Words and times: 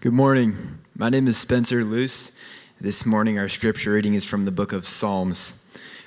Good 0.00 0.14
morning. 0.14 0.56
My 0.96 1.10
name 1.10 1.28
is 1.28 1.36
Spencer 1.36 1.84
Luce. 1.84 2.32
This 2.80 3.04
morning, 3.04 3.38
our 3.38 3.50
scripture 3.50 3.92
reading 3.92 4.14
is 4.14 4.24
from 4.24 4.46
the 4.46 4.50
book 4.50 4.72
of 4.72 4.86
Psalms. 4.86 5.62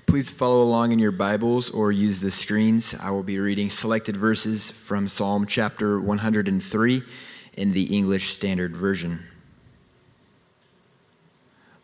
Please 0.07 0.31
follow 0.31 0.63
along 0.63 0.93
in 0.93 0.97
your 0.97 1.11
Bibles 1.11 1.69
or 1.69 1.91
use 1.91 2.19
the 2.19 2.31
screens. 2.31 2.95
I 2.99 3.11
will 3.11 3.21
be 3.21 3.37
reading 3.37 3.69
selected 3.69 4.17
verses 4.17 4.71
from 4.71 5.07
Psalm 5.07 5.45
chapter 5.45 5.99
103 5.99 7.03
in 7.57 7.71
the 7.71 7.95
English 7.95 8.33
Standard 8.33 8.75
Version. 8.75 9.19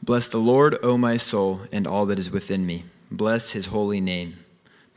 Bless 0.02 0.30
the 0.30 0.40
Lord, 0.40 0.80
O 0.82 0.98
my 0.98 1.16
soul, 1.16 1.62
and 1.72 1.86
all 1.86 2.08
that 2.08 2.18
is 2.18 2.32
within 2.32 2.66
me. 2.66 2.86
Bless 3.12 3.52
his 3.52 3.68
holy 3.68 4.02
name. 4.02 4.36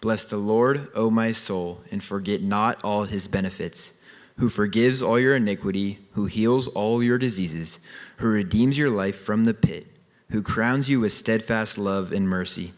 Bless 0.01 0.25
the 0.25 0.39
Lord, 0.39 0.89
O 0.95 1.11
my 1.11 1.33
soul, 1.33 1.83
and 1.91 2.03
forget 2.03 2.41
not 2.41 2.83
all 2.83 3.03
his 3.03 3.29
benefits 3.29 3.99
who 4.39 4.49
forgives 4.49 5.03
all 5.03 5.19
your 5.19 5.37
iniquity, 5.37 5.99
who 6.13 6.27
heals 6.27 6.69
all 6.69 7.03
your 7.03 7.19
diseases, 7.19 7.81
who 8.17 8.29
redeems 8.29 8.79
your 8.79 8.91
life 8.91 9.17
from 9.17 9.45
the 9.45 9.55
pit, 9.55 9.87
who 10.31 10.43
crowns 10.43 10.89
you 10.89 11.01
with 11.01 11.13
steadfast 11.13 11.79
love 11.79 12.13
and 12.13 12.29
mercy, 12.29 12.73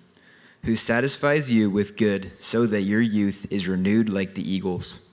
who 0.65 0.75
satisfies 0.75 1.53
you 1.53 1.71
with 1.71 1.97
good, 1.97 2.31
so 2.41 2.67
that 2.67 2.83
your 2.83 3.01
youth 3.01 3.47
is 3.51 3.69
renewed 3.69 4.09
like 4.09 4.35
the 4.35 4.51
eagles. 4.51 5.09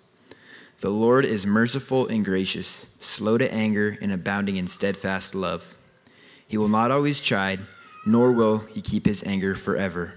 The 0.80 0.90
Lord 0.90 1.26
is 1.26 1.46
merciful 1.46 2.08
and 2.08 2.26
gracious, 2.26 2.88
slow 3.00 3.38
to 3.38 3.54
anger, 3.54 3.98
and 4.02 4.12
abounding 4.12 4.58
in 4.58 4.66
steadfast 4.66 5.36
love. 5.36 5.78
He 6.48 6.58
will 6.58 6.70
not 6.70 6.90
always 6.90 7.20
chide, 7.20 7.60
nor 8.06 8.32
will 8.32 8.60
he 8.60 8.82
keep 8.82 9.06
his 9.06 9.24
anger 9.24 9.54
forever. 9.54 10.16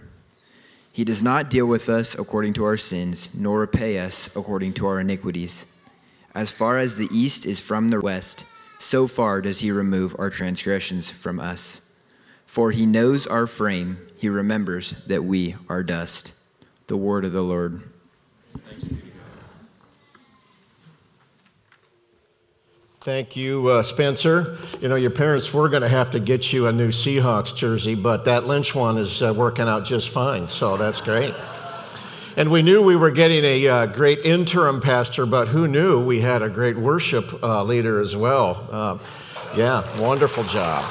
He 0.90 1.04
does 1.04 1.22
not 1.22 1.50
deal 1.50 1.66
with 1.66 1.88
us 1.88 2.14
according 2.14 2.54
to 2.54 2.64
our 2.64 2.76
sins, 2.76 3.34
nor 3.34 3.60
repay 3.60 3.98
us 3.98 4.28
according 4.34 4.72
to 4.74 4.86
our 4.86 5.00
iniquities. 5.00 5.66
As 6.34 6.50
far 6.50 6.78
as 6.78 6.96
the 6.96 7.08
east 7.12 7.46
is 7.46 7.60
from 7.60 7.88
the 7.88 8.00
west, 8.00 8.44
so 8.78 9.06
far 9.06 9.40
does 9.40 9.60
he 9.60 9.70
remove 9.70 10.16
our 10.18 10.30
transgressions 10.30 11.10
from 11.10 11.38
us. 11.38 11.80
For 12.46 12.70
he 12.70 12.86
knows 12.86 13.26
our 13.26 13.46
frame, 13.46 13.98
he 14.16 14.28
remembers 14.28 14.90
that 15.06 15.24
we 15.24 15.54
are 15.68 15.82
dust. 15.82 16.32
The 16.86 16.96
word 16.96 17.24
of 17.24 17.32
the 17.32 17.42
Lord. 17.42 17.82
Thank 23.00 23.36
you, 23.36 23.68
uh, 23.68 23.82
Spencer. 23.82 24.56
You 24.80 24.88
know, 24.88 24.94
your 24.96 25.10
parents 25.10 25.52
were 25.52 25.68
going 25.68 25.82
to 25.82 25.88
have 25.88 26.10
to 26.12 26.20
get 26.20 26.52
you 26.52 26.68
a 26.68 26.72
new 26.72 26.88
Seahawks 26.88 27.54
jersey, 27.54 27.94
but 27.94 28.24
that 28.24 28.46
Lynch 28.46 28.74
one 28.74 28.96
is 28.96 29.22
uh, 29.22 29.34
working 29.36 29.68
out 29.68 29.84
just 29.84 30.08
fine, 30.08 30.48
so 30.48 30.76
that's 30.76 31.00
great. 31.02 31.34
And 32.36 32.50
we 32.50 32.62
knew 32.62 32.82
we 32.82 32.96
were 32.96 33.12
getting 33.12 33.44
a 33.44 33.68
uh, 33.68 33.86
great 33.86 34.18
interim 34.24 34.80
pastor, 34.80 35.24
but 35.24 35.46
who 35.46 35.68
knew 35.68 36.04
we 36.04 36.18
had 36.18 36.42
a 36.42 36.48
great 36.48 36.76
worship 36.76 37.32
uh, 37.44 37.62
leader 37.62 38.00
as 38.00 38.16
well? 38.16 38.66
Uh, 38.72 38.98
yeah, 39.56 39.84
wonderful 40.00 40.42
job. 40.42 40.84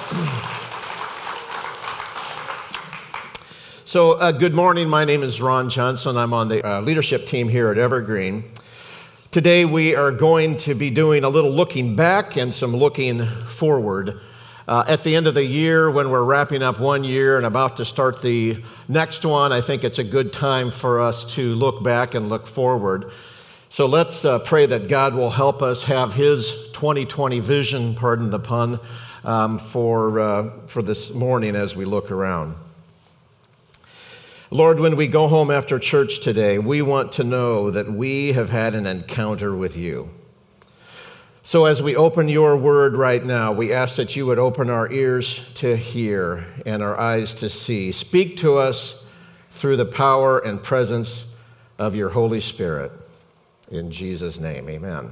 So, 3.84 4.14
uh, 4.14 4.32
good 4.32 4.54
morning. 4.54 4.88
My 4.88 5.04
name 5.04 5.22
is 5.22 5.42
Ron 5.42 5.70
Johnson. 5.70 6.16
I'm 6.16 6.34
on 6.34 6.48
the 6.48 6.66
uh, 6.66 6.80
leadership 6.80 7.26
team 7.26 7.50
here 7.50 7.70
at 7.70 7.78
Evergreen. 7.78 8.46
Today, 9.32 9.66
we 9.66 9.98
are 9.98 10.14
going 10.14 10.56
to 10.60 10.74
be 10.74 10.90
doing 10.90 11.26
a 11.26 11.30
little 11.30 11.52
looking 11.52 11.94
back 11.94 12.38
and 12.38 12.54
some 12.54 12.74
looking 12.74 13.28
forward. 13.48 14.22
Uh, 14.66 14.86
at 14.88 15.04
the 15.04 15.16
end 15.16 15.28
of 15.28 15.34
the 15.34 15.44
year, 15.44 15.92
when 15.92 16.10
we're 16.10 16.24
wrapping 16.24 16.64
up 16.64 16.80
one 16.80 17.04
year 17.04 17.36
and 17.36 17.46
about 17.46 17.76
to 17.78 17.84
start 17.84 18.22
the 18.22 18.64
next 18.88 19.26
one, 19.26 19.52
I 19.52 19.60
think 19.60 19.84
it's 19.84 20.00
a 20.00 20.04
good 20.04 20.32
time 20.32 20.72
for 20.72 21.02
us 21.02 21.26
to 21.36 21.54
look 21.56 21.84
back 21.84 22.16
and 22.16 22.30
look 22.30 22.48
forward. 22.48 23.12
So 23.70 23.88
let's 23.88 24.24
uh, 24.24 24.40
pray 24.40 24.66
that 24.68 24.88
God 24.88 25.16
will 25.16 25.32
help 25.32 25.62
us 25.62 25.84
have 25.84 26.14
His 26.14 26.70
2020 26.74 27.42
vision, 27.42 27.96
pardon 27.96 28.30
the 28.30 28.40
pun, 28.40 28.80
um, 29.26 29.60
for, 29.60 30.20
uh, 30.20 30.50
for 30.68 30.82
this 30.82 31.14
morning 31.14 31.56
as 31.56 31.76
we 31.76 31.84
look 31.84 32.10
around. 32.10 32.56
Lord, 34.50 34.80
when 34.80 34.96
we 34.96 35.08
go 35.08 35.28
home 35.28 35.52
after 35.52 35.78
church 35.78 36.20
today, 36.20 36.60
we 36.60 36.82
want 36.82 37.14
to 37.14 37.24
know 37.24 37.72
that 37.72 37.92
we 37.92 38.32
have 38.34 38.50
had 38.50 38.76
an 38.76 38.86
encounter 38.86 39.56
with 39.56 39.76
you. 39.76 40.10
So, 41.46 41.66
as 41.66 41.82
we 41.82 41.98
open 41.98 42.30
your 42.30 42.56
word 42.56 42.96
right 42.96 43.24
now, 43.24 43.52
we 43.52 43.74
ask 43.74 43.98
that 43.98 44.16
you 44.16 44.26
would 44.26 44.40
open 44.40 44.70
our 44.70 44.90
ears 44.90 45.42
to 45.56 45.76
hear 45.76 46.46
and 46.66 46.82
our 46.82 46.98
eyes 46.98 47.34
to 47.36 47.50
see. 47.50 47.92
Speak 47.92 48.38
to 48.38 48.58
us 48.58 49.04
through 49.52 49.76
the 49.76 49.86
power 49.86 50.40
and 50.40 50.64
presence 50.64 51.26
of 51.78 51.96
your 51.96 52.08
Holy 52.08 52.40
Spirit. 52.40 52.94
In 53.70 53.92
Jesus' 53.92 54.40
name, 54.40 54.70
amen. 54.70 55.12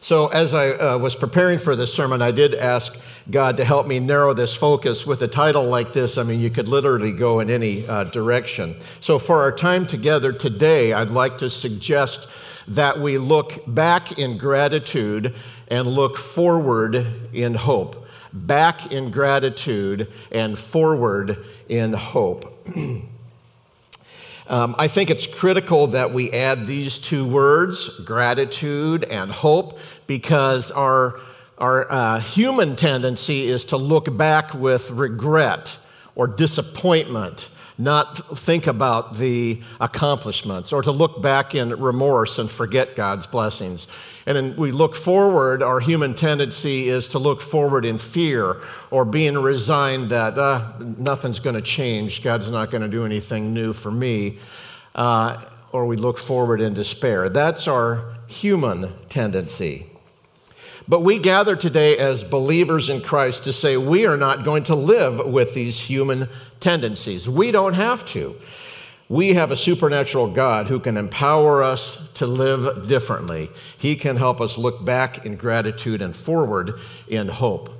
So, 0.00 0.28
as 0.28 0.54
I 0.54 0.68
uh, 0.70 0.98
was 0.98 1.16
preparing 1.16 1.58
for 1.58 1.74
this 1.74 1.92
sermon, 1.92 2.22
I 2.22 2.30
did 2.30 2.54
ask 2.54 2.96
God 3.28 3.56
to 3.58 3.64
help 3.64 3.86
me 3.86 3.98
narrow 3.98 4.32
this 4.32 4.54
focus. 4.54 5.06
With 5.06 5.22
a 5.22 5.28
title 5.28 5.64
like 5.64 5.92
this, 5.92 6.16
I 6.16 6.22
mean, 6.22 6.40
you 6.40 6.50
could 6.50 6.68
literally 6.68 7.12
go 7.12 7.40
in 7.40 7.50
any 7.50 7.86
uh, 7.86 8.04
direction. 8.04 8.76
So, 9.00 9.18
for 9.18 9.40
our 9.40 9.52
time 9.52 9.86
together 9.86 10.32
today, 10.32 10.92
I'd 10.92 11.10
like 11.10 11.38
to 11.38 11.50
suggest 11.50 12.28
that 12.68 12.98
we 12.98 13.18
look 13.18 13.62
back 13.66 14.18
in 14.18 14.38
gratitude 14.38 15.34
and 15.68 15.86
look 15.86 16.16
forward 16.16 17.06
in 17.32 17.54
hope. 17.54 18.06
Back 18.32 18.92
in 18.92 19.10
gratitude 19.10 20.08
and 20.30 20.58
forward 20.58 21.44
in 21.68 21.92
hope. 21.92 22.66
um, 24.48 24.74
I 24.78 24.88
think 24.88 25.10
it's 25.10 25.26
critical 25.26 25.88
that 25.88 26.12
we 26.12 26.30
add 26.32 26.66
these 26.66 26.98
two 26.98 27.26
words, 27.26 27.88
gratitude 28.04 29.04
and 29.04 29.30
hope, 29.32 29.78
because 30.06 30.70
our, 30.70 31.18
our 31.60 31.90
uh, 31.90 32.20
human 32.20 32.74
tendency 32.74 33.48
is 33.48 33.64
to 33.66 33.76
look 33.76 34.16
back 34.16 34.54
with 34.54 34.90
regret 34.90 35.76
or 36.14 36.26
disappointment 36.26 37.48
not 37.80 38.36
think 38.36 38.66
about 38.66 39.16
the 39.16 39.58
accomplishments 39.80 40.70
or 40.72 40.82
to 40.82 40.92
look 40.92 41.22
back 41.22 41.54
in 41.54 41.70
remorse 41.80 42.38
and 42.38 42.50
forget 42.50 42.94
God's 42.94 43.26
blessings. 43.26 43.86
And 44.26 44.36
then 44.36 44.56
we 44.56 44.70
look 44.70 44.94
forward, 44.94 45.62
our 45.62 45.80
human 45.80 46.14
tendency 46.14 46.90
is 46.90 47.08
to 47.08 47.18
look 47.18 47.40
forward 47.40 47.86
in 47.86 47.96
fear 47.96 48.56
or 48.90 49.06
being 49.06 49.38
resigned 49.38 50.10
that 50.10 50.38
uh, 50.38 50.72
nothing's 50.98 51.40
going 51.40 51.56
to 51.56 51.62
change, 51.62 52.22
God's 52.22 52.50
not 52.50 52.70
going 52.70 52.82
to 52.82 52.88
do 52.88 53.06
anything 53.06 53.54
new 53.54 53.72
for 53.72 53.90
me. 53.90 54.38
Uh, 54.94 55.42
or 55.72 55.86
we 55.86 55.96
look 55.96 56.18
forward 56.18 56.60
in 56.60 56.74
despair. 56.74 57.28
That's 57.28 57.66
our 57.66 58.16
human 58.26 58.92
tendency. 59.08 59.89
But 60.90 61.04
we 61.04 61.20
gather 61.20 61.54
today 61.54 61.96
as 61.98 62.24
believers 62.24 62.88
in 62.88 63.00
Christ 63.00 63.44
to 63.44 63.52
say 63.52 63.76
we 63.76 64.06
are 64.06 64.16
not 64.16 64.42
going 64.42 64.64
to 64.64 64.74
live 64.74 65.24
with 65.24 65.54
these 65.54 65.78
human 65.78 66.28
tendencies. 66.58 67.28
We 67.28 67.52
don't 67.52 67.74
have 67.74 68.04
to. 68.06 68.34
We 69.08 69.34
have 69.34 69.52
a 69.52 69.56
supernatural 69.56 70.32
God 70.32 70.66
who 70.66 70.80
can 70.80 70.96
empower 70.96 71.62
us 71.62 71.96
to 72.14 72.26
live 72.26 72.88
differently. 72.88 73.50
He 73.78 73.94
can 73.94 74.16
help 74.16 74.40
us 74.40 74.58
look 74.58 74.84
back 74.84 75.24
in 75.24 75.36
gratitude 75.36 76.02
and 76.02 76.14
forward 76.14 76.80
in 77.06 77.28
hope. 77.28 77.70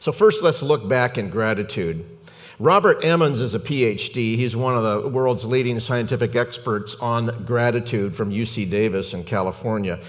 So, 0.00 0.10
first, 0.10 0.42
let's 0.42 0.62
look 0.62 0.88
back 0.88 1.18
in 1.18 1.28
gratitude. 1.28 2.02
Robert 2.58 3.04
Emmons 3.04 3.40
is 3.40 3.54
a 3.54 3.60
PhD. 3.60 4.36
He's 4.36 4.56
one 4.56 4.74
of 4.74 5.02
the 5.02 5.06
world's 5.10 5.44
leading 5.44 5.78
scientific 5.80 6.34
experts 6.34 6.94
on 6.94 7.44
gratitude 7.44 8.16
from 8.16 8.30
UC 8.30 8.70
Davis 8.70 9.12
in 9.12 9.22
California. 9.22 10.00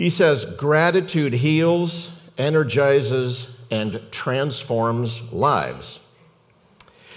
He 0.00 0.08
says, 0.08 0.46
Gratitude 0.46 1.34
heals, 1.34 2.10
energizes, 2.38 3.48
and 3.70 4.00
transforms 4.10 5.20
lives. 5.30 6.00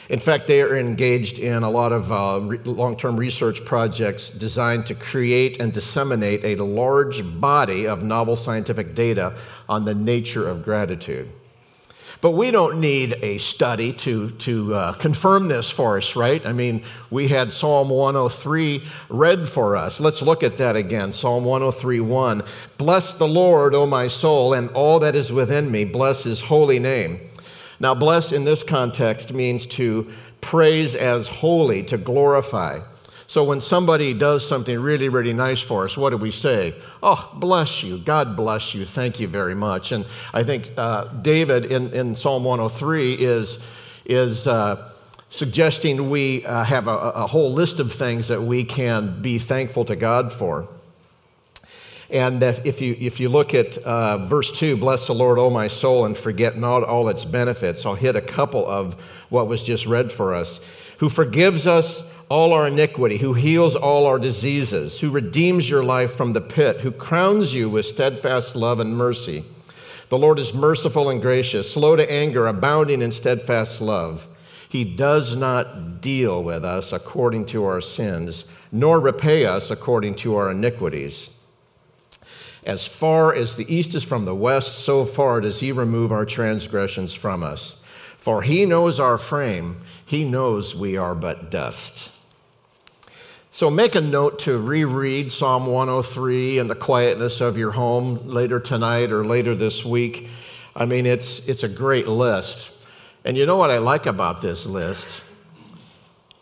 In 0.09 0.19
fact, 0.19 0.47
they 0.47 0.61
are 0.61 0.75
engaged 0.75 1.39
in 1.39 1.63
a 1.63 1.69
lot 1.69 1.93
of 1.93 2.11
uh, 2.11 2.41
re- 2.43 2.57
long 2.65 2.97
term 2.97 3.15
research 3.15 3.63
projects 3.63 4.29
designed 4.29 4.85
to 4.87 4.95
create 4.95 5.61
and 5.61 5.71
disseminate 5.71 6.43
a 6.43 6.61
large 6.61 7.23
body 7.39 7.87
of 7.87 8.03
novel 8.03 8.35
scientific 8.35 8.93
data 8.93 9.33
on 9.69 9.85
the 9.85 9.95
nature 9.95 10.45
of 10.45 10.61
gratitude. 10.61 11.29
But 12.23 12.31
we 12.31 12.51
don't 12.51 12.79
need 12.79 13.17
a 13.21 13.37
study 13.39 13.91
to, 13.91 14.31
to 14.31 14.73
uh, 14.73 14.93
confirm 14.93 15.49
this 15.49 15.69
for 15.69 15.97
us, 15.97 16.15
right? 16.15 16.43
I 16.45 16.53
mean, 16.53 16.81
we 17.11 17.27
had 17.27 17.51
Psalm 17.51 17.89
103 17.89 18.81
read 19.09 19.45
for 19.45 19.75
us. 19.75 19.99
Let's 19.99 20.21
look 20.21 20.41
at 20.41 20.57
that 20.57 20.77
again. 20.77 21.11
Psalm 21.11 21.43
103 21.43 21.99
1. 21.99 22.41
Bless 22.77 23.13
the 23.15 23.27
Lord, 23.27 23.75
O 23.75 23.85
my 23.85 24.07
soul, 24.07 24.53
and 24.53 24.69
all 24.69 25.01
that 25.01 25.17
is 25.17 25.33
within 25.33 25.69
me. 25.69 25.83
Bless 25.83 26.23
his 26.23 26.39
holy 26.39 26.79
name. 26.79 27.19
Now, 27.81 27.93
bless 27.93 28.31
in 28.31 28.45
this 28.45 28.63
context 28.63 29.33
means 29.33 29.65
to 29.65 30.09
praise 30.39 30.95
as 30.95 31.27
holy, 31.27 31.83
to 31.83 31.97
glorify. 31.97 32.79
So 33.27 33.43
when 33.43 33.61
somebody 33.61 34.13
does 34.13 34.47
something 34.47 34.77
really, 34.79 35.09
really 35.09 35.33
nice 35.33 35.61
for 35.61 35.85
us, 35.85 35.95
what 35.95 36.09
do 36.09 36.17
we 36.17 36.31
say? 36.31 36.75
Oh, 37.01 37.31
bless 37.35 37.81
you. 37.81 37.97
God 37.99 38.35
bless 38.35 38.73
you. 38.75 38.85
Thank 38.85 39.19
you 39.19 39.27
very 39.27 39.55
much. 39.55 39.91
And 39.91 40.05
I 40.33 40.43
think 40.43 40.71
uh, 40.77 41.05
David 41.05 41.65
in, 41.65 41.91
in 41.93 42.15
Psalm 42.15 42.43
103 42.43 43.13
is, 43.13 43.59
is 44.05 44.45
uh, 44.45 44.91
suggesting 45.29 46.09
we 46.09 46.45
uh, 46.45 46.63
have 46.63 46.87
a, 46.87 46.91
a 46.91 47.27
whole 47.27 47.51
list 47.51 47.79
of 47.79 47.93
things 47.93 48.27
that 48.27 48.41
we 48.41 48.63
can 48.63 49.21
be 49.21 49.39
thankful 49.39 49.85
to 49.85 49.95
God 49.95 50.31
for. 50.31 50.67
And 52.09 52.43
if 52.43 52.79
you, 52.79 52.95
if 52.99 53.19
you 53.19 53.29
look 53.29 53.55
at 53.55 53.77
uh, 53.79 54.19
verse 54.19 54.51
2, 54.51 54.77
bless 54.77 55.07
the 55.07 55.13
Lord, 55.13 55.39
O 55.39 55.49
my 55.49 55.67
soul, 55.67 56.05
and 56.05 56.15
forget 56.15 56.57
not 56.57 56.83
all 56.83 57.09
its 57.09 57.25
benefits, 57.25 57.85
I'll 57.85 57.95
hit 57.95 58.15
a 58.15 58.21
couple 58.21 58.67
of 58.67 59.01
what 59.29 59.47
was 59.47 59.63
just 59.63 59.87
read 59.87 60.11
for 60.11 60.35
us. 60.35 60.59
Who 60.99 61.09
forgives 61.09 61.65
us 61.65 62.03
all 62.33 62.51
our 62.51 62.67
iniquity, 62.67 63.17
who 63.17 63.35
heals 63.35 63.75
all 63.75 64.07
our 64.07 64.17
diseases, 64.17 64.99
who 64.99 65.11
redeems 65.11 65.69
your 65.69 65.83
life 65.83 66.13
from 66.13 66.33
the 66.33 66.41
pit, 66.41 66.77
who 66.77 66.91
crowns 66.91 67.53
you 67.53 67.69
with 67.69 67.85
steadfast 67.85 68.55
love 68.55 68.79
and 68.79 68.97
mercy. 68.97 69.45
The 70.09 70.17
Lord 70.17 70.39
is 70.39 70.51
merciful 70.51 71.11
and 71.11 71.21
gracious, 71.21 71.71
slow 71.71 71.95
to 71.95 72.11
anger, 72.11 72.47
abounding 72.47 73.03
in 73.03 73.11
steadfast 73.11 73.81
love. 73.81 74.27
He 74.67 74.83
does 74.83 75.35
not 75.35 76.01
deal 76.01 76.43
with 76.43 76.65
us 76.65 76.91
according 76.91 77.45
to 77.47 77.65
our 77.65 77.81
sins, 77.81 78.45
nor 78.71 78.99
repay 78.99 79.45
us 79.45 79.69
according 79.69 80.15
to 80.15 80.35
our 80.35 80.49
iniquities. 80.49 81.29
As 82.63 82.87
far 82.87 83.35
as 83.35 83.53
the 83.53 83.71
east 83.71 83.93
is 83.93 84.03
from 84.03 84.25
the 84.25 84.33
west, 84.33 84.79
so 84.79 85.05
far 85.05 85.39
does 85.39 85.59
he 85.59 85.71
remove 85.71 86.11
our 86.11 86.25
transgressions 86.25 87.13
from 87.13 87.43
us. 87.43 87.75
For 88.17 88.41
he 88.41 88.65
knows 88.65 88.99
our 88.99 89.19
frame, 89.19 89.83
he 90.03 90.25
knows 90.25 90.75
we 90.75 90.97
are 90.97 91.13
but 91.13 91.51
dust. 91.51 92.09
So 93.53 93.69
make 93.69 93.93
a 93.93 94.01
note 94.01 94.39
to 94.39 94.57
reread 94.57 95.31
Psalm 95.31 95.67
103 95.67 96.57
in 96.57 96.67
the 96.67 96.73
quietness 96.73 97.39
of 97.39 97.55
your 97.55 97.69
home 97.69 98.19
later 98.27 98.59
tonight 98.59 99.11
or 99.11 99.23
later 99.23 99.53
this 99.53 99.85
week. 99.85 100.27
I 100.75 100.85
mean, 100.85 101.05
it's, 101.05 101.37
it's 101.47 101.61
a 101.61 101.67
great 101.67 102.07
list. 102.07 102.71
And 103.23 103.37
you 103.37 103.45
know 103.45 103.55
what 103.55 103.69
I 103.69 103.77
like 103.77 104.07
about 104.07 104.41
this 104.41 104.65
list? 104.65 105.21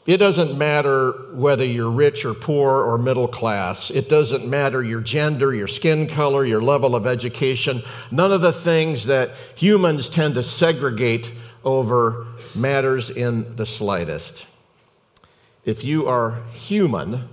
It 0.06 0.20
doesn't 0.20 0.58
matter 0.58 1.12
whether 1.34 1.66
you're 1.66 1.92
rich 1.92 2.24
or 2.24 2.34
poor 2.34 2.82
or 2.82 2.98
middle 2.98 3.28
class. 3.28 3.92
It 3.92 4.08
doesn't 4.08 4.48
matter 4.48 4.82
your 4.82 5.02
gender, 5.02 5.54
your 5.54 5.68
skin 5.68 6.08
color, 6.08 6.46
your 6.46 6.62
level 6.62 6.96
of 6.96 7.06
education. 7.06 7.84
None 8.10 8.32
of 8.32 8.40
the 8.40 8.54
things 8.54 9.08
that 9.08 9.32
humans 9.56 10.08
tend 10.08 10.36
to 10.36 10.44
segregate 10.44 11.34
over 11.66 12.28
matters 12.56 13.10
in 13.10 13.54
the 13.58 13.66
slightest. 13.66 14.46
If 15.64 15.84
you 15.84 16.08
are 16.08 16.42
human, 16.54 17.30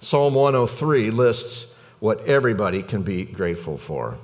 Psalm 0.00 0.34
103 0.34 1.10
lists 1.10 1.74
what 1.98 2.20
everybody 2.26 2.82
can 2.82 3.02
be 3.02 3.24
grateful 3.24 3.78
for. 3.78 4.18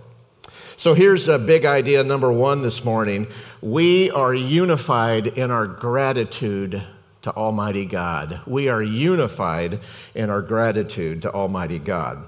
So 0.76 0.92
here's 0.92 1.28
a 1.28 1.38
big 1.38 1.64
idea 1.64 2.04
number 2.04 2.32
one 2.32 2.60
this 2.60 2.84
morning. 2.84 3.26
We 3.62 4.10
are 4.10 4.34
unified 4.34 5.38
in 5.38 5.50
our 5.50 5.66
gratitude 5.66 6.82
to 7.22 7.34
Almighty 7.34 7.86
God. 7.86 8.40
We 8.46 8.68
are 8.68 8.82
unified 8.82 9.80
in 10.14 10.28
our 10.28 10.42
gratitude 10.42 11.22
to 11.22 11.32
Almighty 11.32 11.78
God. 11.78 12.24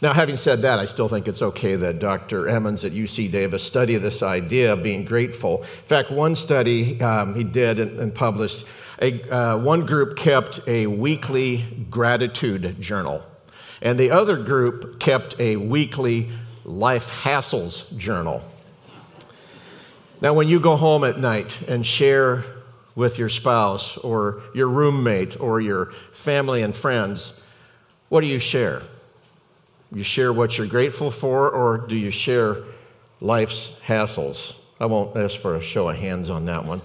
Now, 0.00 0.12
having 0.12 0.36
said 0.36 0.62
that, 0.62 0.78
I 0.78 0.86
still 0.86 1.08
think 1.08 1.26
it's 1.26 1.42
okay 1.42 1.74
that 1.76 1.98
Dr. 1.98 2.48
Emmons 2.48 2.84
at 2.84 2.92
UC 2.92 3.30
Davis 3.30 3.62
studied 3.62 3.98
this 3.98 4.22
idea 4.22 4.72
of 4.74 4.82
being 4.82 5.04
grateful. 5.04 5.62
In 5.62 5.86
fact, 5.86 6.10
one 6.10 6.36
study 6.36 7.00
um, 7.00 7.34
he 7.34 7.44
did 7.44 7.78
and, 7.78 7.98
and 7.98 8.14
published, 8.14 8.66
a, 9.00 9.30
uh, 9.30 9.58
one 9.58 9.82
group 9.82 10.16
kept 10.16 10.60
a 10.66 10.86
weekly 10.86 11.86
gratitude 11.90 12.80
journal, 12.80 13.22
and 13.82 13.98
the 13.98 14.10
other 14.10 14.36
group 14.36 14.98
kept 14.98 15.38
a 15.38 15.56
weekly 15.56 16.30
life 16.64 17.10
hassles 17.10 17.96
journal. 17.96 18.42
Now, 20.20 20.32
when 20.32 20.48
you 20.48 20.60
go 20.60 20.76
home 20.76 21.04
at 21.04 21.18
night 21.18 21.58
and 21.68 21.84
share 21.84 22.42
with 22.94 23.18
your 23.18 23.28
spouse 23.28 23.98
or 23.98 24.42
your 24.54 24.68
roommate 24.68 25.38
or 25.38 25.60
your 25.60 25.92
family 26.12 26.62
and 26.62 26.74
friends, 26.74 27.34
what 28.08 28.22
do 28.22 28.26
you 28.26 28.38
share? 28.38 28.80
You 29.92 30.02
share 30.02 30.32
what 30.32 30.56
you're 30.56 30.66
grateful 30.66 31.10
for, 31.10 31.50
or 31.50 31.78
do 31.78 31.96
you 31.96 32.10
share 32.10 32.64
life's 33.20 33.70
hassles? 33.86 34.54
I 34.80 34.86
won't 34.86 35.16
ask 35.16 35.38
for 35.38 35.56
a 35.56 35.62
show 35.62 35.88
of 35.88 35.96
hands 35.96 36.30
on 36.30 36.46
that 36.46 36.64
one. 36.64 36.80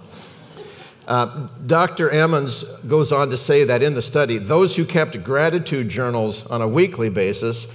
Uh, 1.12 1.50
Dr. 1.66 2.10
Emmons 2.10 2.64
goes 2.88 3.12
on 3.12 3.30
to 3.32 3.38
say 3.38 3.66
that 3.66 3.84
in 3.84 3.94
the 3.94 4.02
study, 4.02 4.38
those 4.38 4.78
who 4.78 4.86
kept 4.86 5.22
gratitude 5.26 5.90
journals 5.90 6.46
on 6.46 6.62
a 6.62 6.68
weekly 6.68 7.10
basis 7.10 7.68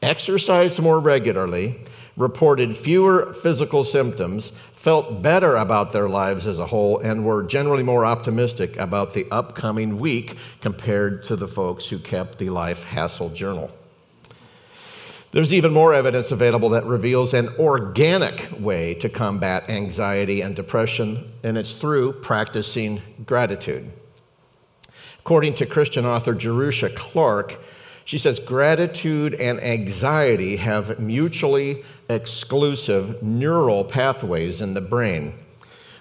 exercised 0.00 0.78
more 0.78 0.98
regularly, 0.98 1.84
reported 2.16 2.74
fewer 2.74 3.34
physical 3.34 3.84
symptoms, 3.84 4.52
felt 4.72 5.20
better 5.20 5.56
about 5.56 5.92
their 5.92 6.08
lives 6.08 6.46
as 6.46 6.58
a 6.58 6.66
whole, 6.66 6.96
and 7.00 7.22
were 7.22 7.42
generally 7.42 7.82
more 7.82 8.06
optimistic 8.06 8.78
about 8.78 9.12
the 9.12 9.26
upcoming 9.30 9.98
week 9.98 10.38
compared 10.62 11.22
to 11.24 11.36
the 11.36 11.46
folks 11.46 11.86
who 11.86 11.98
kept 11.98 12.38
the 12.38 12.48
Life 12.48 12.82
Hassle 12.84 13.28
Journal. 13.28 13.70
There's 15.32 15.52
even 15.52 15.72
more 15.72 15.94
evidence 15.94 16.32
available 16.32 16.70
that 16.70 16.84
reveals 16.86 17.34
an 17.34 17.50
organic 17.58 18.48
way 18.58 18.94
to 18.94 19.08
combat 19.08 19.68
anxiety 19.70 20.40
and 20.40 20.56
depression, 20.56 21.30
and 21.44 21.56
it's 21.56 21.72
through 21.74 22.14
practicing 22.14 23.00
gratitude. 23.26 23.90
According 25.20 25.54
to 25.54 25.66
Christian 25.66 26.04
author 26.04 26.34
Jerusha 26.34 26.90
Clark, 26.90 27.60
she 28.04 28.18
says 28.18 28.40
gratitude 28.40 29.34
and 29.34 29.60
anxiety 29.60 30.56
have 30.56 30.98
mutually 30.98 31.84
exclusive 32.08 33.22
neural 33.22 33.84
pathways 33.84 34.60
in 34.60 34.74
the 34.74 34.80
brain. 34.80 35.34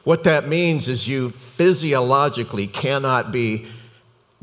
What 0.05 0.23
that 0.23 0.47
means 0.47 0.87
is 0.87 1.07
you 1.07 1.29
physiologically 1.29 2.65
cannot 2.65 3.31
be 3.31 3.67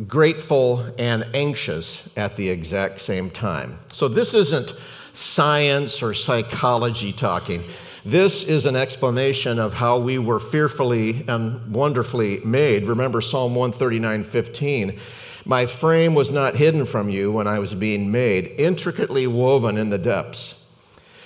grateful 0.06 0.84
and 0.98 1.26
anxious 1.34 2.08
at 2.16 2.37
the 2.37 2.48
exact 2.48 3.00
same 3.00 3.31
time. 3.31 3.78
So, 3.93 4.08
this 4.08 4.34
isn't 4.34 4.75
science 5.12 6.02
or 6.02 6.12
psychology 6.12 7.12
talking. 7.12 7.64
This 8.04 8.44
is 8.44 8.66
an 8.66 8.76
explanation 8.76 9.58
of 9.58 9.75
how 9.75 9.98
we 9.98 10.19
were 10.19 10.38
fearfully 10.38 11.25
and 11.26 11.72
wonderfully 11.72 12.40
made. 12.44 12.84
Remember 12.84 13.20
Psalm 13.20 13.54
139 13.54 14.22
15. 14.22 14.98
My 15.44 15.64
frame 15.64 16.14
was 16.14 16.31
not 16.31 16.56
hidden 16.56 16.87
from 16.87 17.08
you 17.08 17.32
when 17.32 17.46
I 17.46 17.58
was 17.58 17.75
being 17.75 18.10
made, 18.10 18.54
intricately 18.58 19.26
woven 19.26 19.78
in 19.78 19.90
the 19.90 19.98
depths. 19.98 20.56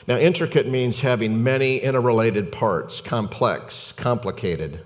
Now, 0.06 0.16
intricate 0.16 0.68
means 0.68 1.00
having 1.00 1.42
many 1.42 1.78
interrelated 1.78 2.50
parts, 2.50 3.00
complex, 3.00 3.92
complicated. 3.92 4.80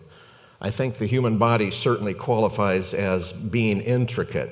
I 0.65 0.71
think 0.71 0.95
the 0.95 1.05
human 1.05 1.37
body 1.37 1.71
certainly 1.71 2.15
qualifies 2.15 2.95
as 2.95 3.35
being 3.35 3.83
intricate. 3.83 4.49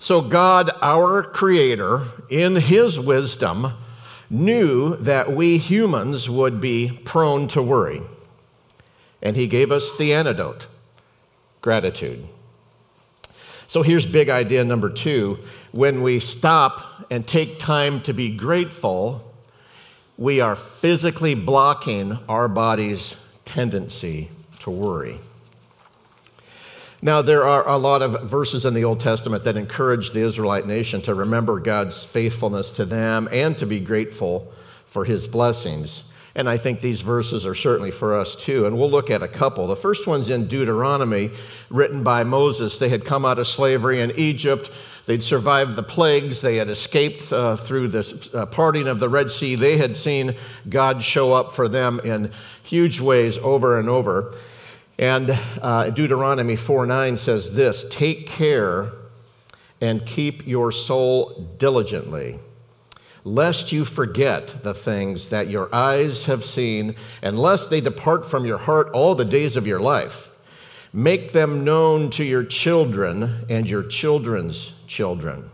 So, 0.00 0.20
God, 0.20 0.68
our 0.82 1.22
Creator, 1.22 2.02
in 2.28 2.56
His 2.56 2.98
wisdom, 2.98 3.72
knew 4.28 4.96
that 4.96 5.30
we 5.30 5.58
humans 5.58 6.28
would 6.28 6.60
be 6.60 7.00
prone 7.04 7.46
to 7.48 7.62
worry. 7.62 8.02
And 9.22 9.36
He 9.36 9.46
gave 9.46 9.70
us 9.70 9.96
the 9.96 10.12
antidote 10.12 10.66
gratitude. 11.60 12.26
So 13.68 13.82
here's 13.82 14.06
big 14.06 14.28
idea 14.28 14.64
number 14.64 14.90
two. 14.90 15.38
When 15.70 16.02
we 16.02 16.18
stop 16.18 17.06
and 17.12 17.24
take 17.24 17.60
time 17.60 18.02
to 18.02 18.12
be 18.12 18.34
grateful, 18.36 19.32
we 20.18 20.40
are 20.40 20.56
physically 20.56 21.36
blocking 21.36 22.18
our 22.28 22.48
body's 22.48 23.14
tendency 23.44 24.28
to 24.62 24.70
worry. 24.70 25.18
Now, 27.04 27.20
there 27.20 27.44
are 27.44 27.68
a 27.68 27.76
lot 27.76 28.00
of 28.00 28.30
verses 28.30 28.64
in 28.64 28.74
the 28.74 28.84
Old 28.84 29.00
Testament 29.00 29.42
that 29.42 29.56
encourage 29.56 30.12
the 30.12 30.20
Israelite 30.20 30.68
nation 30.68 31.02
to 31.02 31.14
remember 31.14 31.58
God's 31.58 32.04
faithfulness 32.04 32.70
to 32.72 32.84
them 32.84 33.28
and 33.32 33.58
to 33.58 33.66
be 33.66 33.80
grateful 33.80 34.52
for 34.86 35.04
his 35.04 35.26
blessings. 35.26 36.04
And 36.34 36.48
I 36.48 36.56
think 36.56 36.80
these 36.80 37.00
verses 37.00 37.44
are 37.44 37.56
certainly 37.56 37.90
for 37.90 38.16
us 38.16 38.36
too. 38.36 38.66
And 38.66 38.78
we'll 38.78 38.90
look 38.90 39.10
at 39.10 39.20
a 39.20 39.28
couple. 39.28 39.66
The 39.66 39.76
first 39.76 40.06
one's 40.06 40.28
in 40.28 40.46
Deuteronomy, 40.46 41.30
written 41.68 42.04
by 42.04 42.22
Moses. 42.22 42.78
They 42.78 42.88
had 42.88 43.04
come 43.04 43.24
out 43.24 43.40
of 43.40 43.48
slavery 43.48 44.00
in 44.00 44.12
Egypt. 44.12 44.70
They'd 45.06 45.22
survived 45.22 45.74
the 45.74 45.82
plagues. 45.82 46.40
They 46.40 46.56
had 46.56 46.68
escaped 46.68 47.32
uh, 47.32 47.56
through 47.56 47.88
the 47.88 48.30
uh, 48.32 48.46
parting 48.46 48.86
of 48.86 49.00
the 49.00 49.08
Red 49.08 49.30
Sea. 49.30 49.56
They 49.56 49.76
had 49.76 49.96
seen 49.96 50.36
God 50.68 51.02
show 51.02 51.32
up 51.32 51.52
for 51.52 51.68
them 51.68 52.00
in 52.04 52.30
huge 52.62 53.00
ways 53.00 53.36
over 53.38 53.78
and 53.80 53.88
over. 53.88 54.36
And 55.02 55.36
uh, 55.60 55.90
Deuteronomy 55.90 56.54
4 56.54 56.86
9 56.86 57.16
says 57.16 57.52
this 57.52 57.84
Take 57.90 58.28
care 58.28 58.86
and 59.80 60.06
keep 60.06 60.46
your 60.46 60.70
soul 60.70 61.54
diligently 61.58 62.38
lest 63.24 63.72
you 63.72 63.84
forget 63.84 64.62
the 64.62 64.74
things 64.74 65.28
that 65.28 65.48
your 65.48 65.72
eyes 65.74 66.24
have 66.26 66.44
seen, 66.44 66.94
and 67.22 67.38
lest 67.38 67.70
they 67.70 67.80
depart 67.80 68.26
from 68.26 68.44
your 68.44 68.58
heart 68.58 68.88
all 68.92 69.14
the 69.14 69.24
days 69.24 69.56
of 69.56 69.66
your 69.66 69.80
life. 69.80 70.28
Make 70.92 71.32
them 71.32 71.64
known 71.64 72.10
to 72.10 72.24
your 72.24 72.44
children 72.44 73.44
and 73.48 73.68
your 73.68 73.84
children's 73.84 74.72
children. 74.86 75.50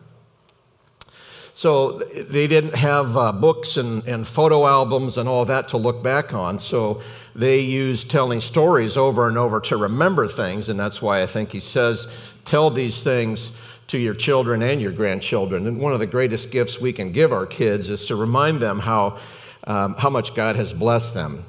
So 1.58 1.90
they 1.98 2.46
didn't 2.46 2.76
have 2.76 3.16
uh, 3.16 3.32
books 3.32 3.78
and, 3.78 4.06
and 4.06 4.24
photo 4.24 4.64
albums 4.64 5.18
and 5.18 5.28
all 5.28 5.44
that 5.46 5.66
to 5.70 5.76
look 5.76 6.04
back 6.04 6.32
on. 6.32 6.60
So 6.60 7.02
they 7.34 7.58
used 7.58 8.12
telling 8.12 8.40
stories 8.40 8.96
over 8.96 9.26
and 9.26 9.36
over 9.36 9.58
to 9.62 9.76
remember 9.76 10.28
things. 10.28 10.68
And 10.68 10.78
that's 10.78 11.02
why 11.02 11.20
I 11.20 11.26
think 11.26 11.50
he 11.50 11.58
says, 11.58 12.06
tell 12.44 12.70
these 12.70 13.02
things 13.02 13.50
to 13.88 13.98
your 13.98 14.14
children 14.14 14.62
and 14.62 14.80
your 14.80 14.92
grandchildren. 14.92 15.66
And 15.66 15.80
one 15.80 15.92
of 15.92 15.98
the 15.98 16.06
greatest 16.06 16.52
gifts 16.52 16.80
we 16.80 16.92
can 16.92 17.10
give 17.10 17.32
our 17.32 17.44
kids 17.44 17.88
is 17.88 18.06
to 18.06 18.14
remind 18.14 18.60
them 18.60 18.78
how, 18.78 19.18
um, 19.64 19.96
how 19.96 20.10
much 20.10 20.36
God 20.36 20.54
has 20.54 20.72
blessed 20.72 21.12
them. 21.12 21.42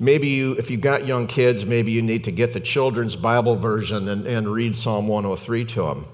Maybe 0.00 0.26
you, 0.26 0.54
if 0.54 0.68
you've 0.68 0.80
got 0.80 1.06
young 1.06 1.28
kids, 1.28 1.64
maybe 1.64 1.92
you 1.92 2.02
need 2.02 2.24
to 2.24 2.32
get 2.32 2.54
the 2.54 2.60
children's 2.60 3.14
Bible 3.14 3.54
version 3.54 4.08
and, 4.08 4.26
and 4.26 4.48
read 4.48 4.76
Psalm 4.76 5.06
103 5.06 5.64
to 5.64 5.82
them. 5.82 6.06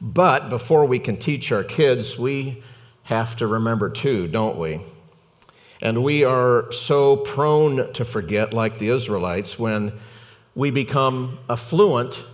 But 0.00 0.50
before 0.50 0.84
we 0.84 0.98
can 0.98 1.16
teach 1.16 1.52
our 1.52 1.64
kids, 1.64 2.18
we 2.18 2.62
have 3.04 3.36
to 3.36 3.46
remember 3.46 3.88
too, 3.88 4.28
don't 4.28 4.58
we? 4.58 4.80
And 5.80 6.02
we 6.02 6.24
are 6.24 6.70
so 6.72 7.16
prone 7.16 7.92
to 7.92 8.04
forget, 8.04 8.52
like 8.52 8.78
the 8.78 8.88
Israelites, 8.88 9.58
when 9.58 9.92
we 10.54 10.70
become 10.70 11.38
affluent 11.48 12.24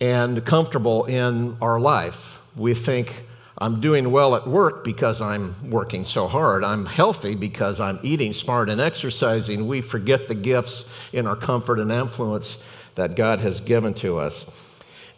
and 0.00 0.44
comfortable 0.44 1.04
in 1.04 1.56
our 1.60 1.78
life. 1.78 2.38
We 2.56 2.74
think, 2.74 3.14
I'm 3.58 3.80
doing 3.80 4.10
well 4.10 4.34
at 4.34 4.46
work 4.48 4.82
because 4.82 5.20
I'm 5.20 5.70
working 5.70 6.04
so 6.04 6.26
hard. 6.26 6.64
I'm 6.64 6.84
healthy 6.84 7.36
because 7.36 7.80
I'm 7.80 8.00
eating 8.02 8.32
smart 8.32 8.68
and 8.68 8.80
exercising. 8.80 9.68
We 9.68 9.80
forget 9.80 10.26
the 10.26 10.34
gifts 10.34 10.86
in 11.12 11.26
our 11.26 11.36
comfort 11.36 11.78
and 11.78 11.92
influence 11.92 12.58
that 12.96 13.14
God 13.14 13.40
has 13.40 13.60
given 13.60 13.94
to 13.94 14.18
us. 14.18 14.44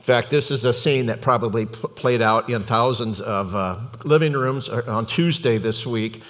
In 0.07 0.15
fact, 0.15 0.31
this 0.31 0.53
is 0.53 0.65
a 0.65 0.73
scene 0.73 1.07
that 1.07 1.21
probably 1.21 1.67
p- 1.67 1.89
played 1.97 2.23
out 2.23 2.49
in 2.49 2.63
thousands 2.63 3.21
of 3.21 3.53
uh, 3.57 3.77
living 4.05 4.35
rooms 4.35 4.69
uh, 4.69 4.85
on 4.87 5.05
Tuesday 5.05 5.59
this 5.59 5.85
week. 5.85 6.23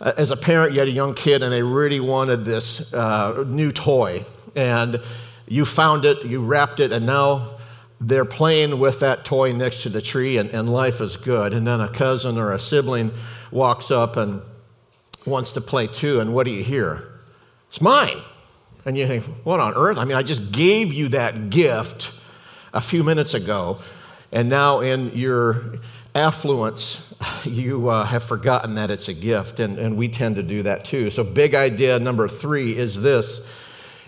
Uh, 0.00 0.14
as 0.16 0.30
a 0.30 0.36
parent, 0.36 0.72
you 0.72 0.80
had 0.80 0.88
a 0.88 0.90
young 0.90 1.14
kid 1.14 1.44
and 1.44 1.52
they 1.52 1.62
really 1.62 2.00
wanted 2.00 2.44
this 2.44 2.92
uh, 2.92 3.44
new 3.46 3.70
toy. 3.70 4.24
And 4.56 5.00
you 5.46 5.64
found 5.64 6.04
it, 6.04 6.24
you 6.24 6.44
wrapped 6.44 6.80
it, 6.80 6.90
and 6.90 7.06
now 7.06 7.58
they're 8.00 8.24
playing 8.24 8.80
with 8.80 8.98
that 8.98 9.24
toy 9.24 9.52
next 9.52 9.84
to 9.84 9.90
the 9.90 10.02
tree 10.02 10.38
and, 10.38 10.50
and 10.50 10.68
life 10.68 11.00
is 11.00 11.16
good. 11.16 11.54
And 11.54 11.64
then 11.64 11.80
a 11.80 11.92
cousin 11.92 12.36
or 12.36 12.52
a 12.52 12.58
sibling 12.58 13.12
walks 13.52 13.92
up 13.92 14.16
and 14.16 14.42
wants 15.24 15.52
to 15.52 15.60
play 15.60 15.86
too. 15.86 16.18
And 16.18 16.34
what 16.34 16.46
do 16.46 16.50
you 16.50 16.64
hear? 16.64 17.20
It's 17.68 17.80
mine. 17.80 18.18
And 18.84 18.98
you 18.98 19.06
think, 19.06 19.22
what 19.44 19.60
on 19.60 19.72
earth? 19.74 19.98
I 19.98 20.04
mean, 20.04 20.16
I 20.16 20.24
just 20.24 20.50
gave 20.50 20.92
you 20.92 21.10
that 21.10 21.50
gift 21.50 22.10
a 22.74 22.80
few 22.80 23.02
minutes 23.02 23.32
ago. 23.32 23.78
And 24.32 24.48
now 24.48 24.80
in 24.80 25.16
your 25.16 25.78
affluence, 26.14 27.14
you 27.44 27.88
uh, 27.88 28.04
have 28.04 28.24
forgotten 28.24 28.74
that 28.74 28.90
it's 28.90 29.08
a 29.08 29.14
gift. 29.14 29.60
And, 29.60 29.78
and 29.78 29.96
we 29.96 30.08
tend 30.08 30.36
to 30.36 30.42
do 30.42 30.62
that 30.64 30.84
too. 30.84 31.08
So, 31.10 31.24
big 31.24 31.54
idea 31.54 31.98
number 31.98 32.28
three 32.28 32.76
is 32.76 33.00
this 33.00 33.40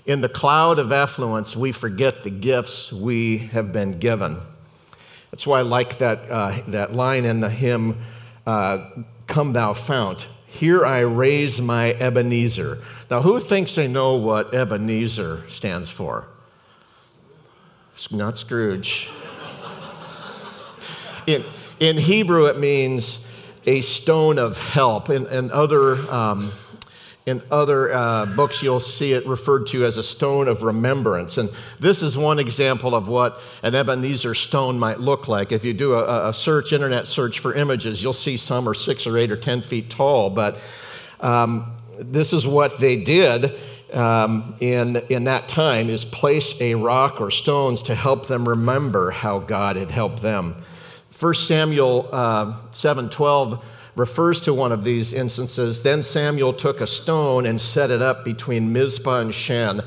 in 0.05 0.21
the 0.21 0.29
cloud 0.29 0.79
of 0.79 0.93
affluence, 0.93 1.57
we 1.57 1.73
forget 1.73 2.23
the 2.23 2.31
gifts 2.31 2.93
we 2.93 3.39
have 3.39 3.73
been 3.73 3.99
given. 3.99 4.37
That's 5.33 5.47
why 5.47 5.59
I 5.59 5.63
like 5.63 5.99
that, 5.99 6.31
uh, 6.31 6.61
that 6.69 6.93
line 6.93 7.25
in 7.25 7.41
the 7.41 7.51
hymn, 7.51 7.99
uh, 8.47 8.91
Come 9.27 9.53
Thou 9.53 9.75
Fount. 9.75 10.29
Here 10.47 10.87
I 10.87 11.01
raise 11.01 11.61
my 11.61 11.93
Ebenezer. 11.95 12.83
Now, 13.11 13.21
who 13.21 13.41
thinks 13.41 13.75
they 13.75 13.89
know 13.89 14.15
what 14.15 14.55
Ebenezer 14.55 15.43
stands 15.49 15.91
for? 15.91 16.29
Not 18.11 18.38
Scrooge. 18.38 19.09
in, 21.26 21.45
in 21.81 21.97
Hebrew, 21.97 22.47
it 22.47 22.59
means 22.59 23.19
a 23.65 23.81
stone 23.81 24.38
of 24.38 24.59
help. 24.59 25.09
In, 25.11 25.26
in 25.26 25.50
other 25.50 25.97
um, 26.12 26.53
in 27.25 27.43
other 27.50 27.93
uh, 27.93 28.26
books, 28.37 28.62
you'll 28.62 28.79
see 28.79 29.12
it 29.12 29.26
referred 29.26 29.67
to 29.69 29.85
as 29.85 29.97
a 29.97 30.03
stone 30.03 30.47
of 30.47 30.62
remembrance. 30.62 31.38
And 31.38 31.50
this 31.81 32.00
is 32.00 32.17
one 32.17 32.38
example 32.38 32.95
of 32.95 33.09
what 33.09 33.41
an 33.65 33.75
Ebenezer 33.75 34.33
stone 34.35 34.79
might 34.79 35.00
look 35.00 35.26
like. 35.26 35.50
If 35.50 35.65
you 35.65 35.75
do 35.75 35.95
a, 35.95 36.29
a 36.29 36.33
search, 36.33 36.73
internet 36.73 37.09
search 37.09 37.41
for 37.41 37.55
images, 37.55 38.00
you'll 38.00 38.12
see 38.12 38.37
some 38.37 38.69
are 38.69 38.75
six 38.75 39.09
or 39.09 39.19
eight 39.19 39.33
or 39.33 39.37
10 39.37 39.62
feet 39.62 39.91
tall. 39.91 40.31
But 40.31 40.59
um, 41.19 41.73
this 41.99 42.33
is 42.33 42.47
what 42.47 42.79
they 42.79 43.03
did 43.03 43.59
um, 43.93 44.57
in, 44.61 44.97
in 45.09 45.25
that 45.25 45.49
time 45.49 45.88
is 45.88 46.05
place 46.05 46.55
a 46.61 46.75
rock 46.75 47.21
or 47.21 47.31
stones 47.31 47.83
to 47.85 47.95
help 47.95 48.26
them 48.26 48.49
remember 48.49 49.11
how 49.11 49.38
God 49.38 49.76
had 49.76 49.90
helped 49.90 50.23
them. 50.23 50.57
1 51.19 51.35
Samuel 51.35 52.09
uh, 52.12 52.52
7.12 52.73 53.62
refers 53.95 54.40
to 54.43 54.52
one 54.52 54.73
of 54.73 54.85
these 54.85 55.12
instances. 55.12 55.83
Then 55.83 56.02
Samuel 56.02 56.52
took 56.52 56.81
a 56.81 56.87
stone 56.87 57.47
and 57.47 57.61
set 57.61 57.90
it 57.90 58.02
up 58.02 58.25
between 58.25 58.73
Mizpah 58.73 59.21
and 59.21 59.35
Shen 59.35 59.81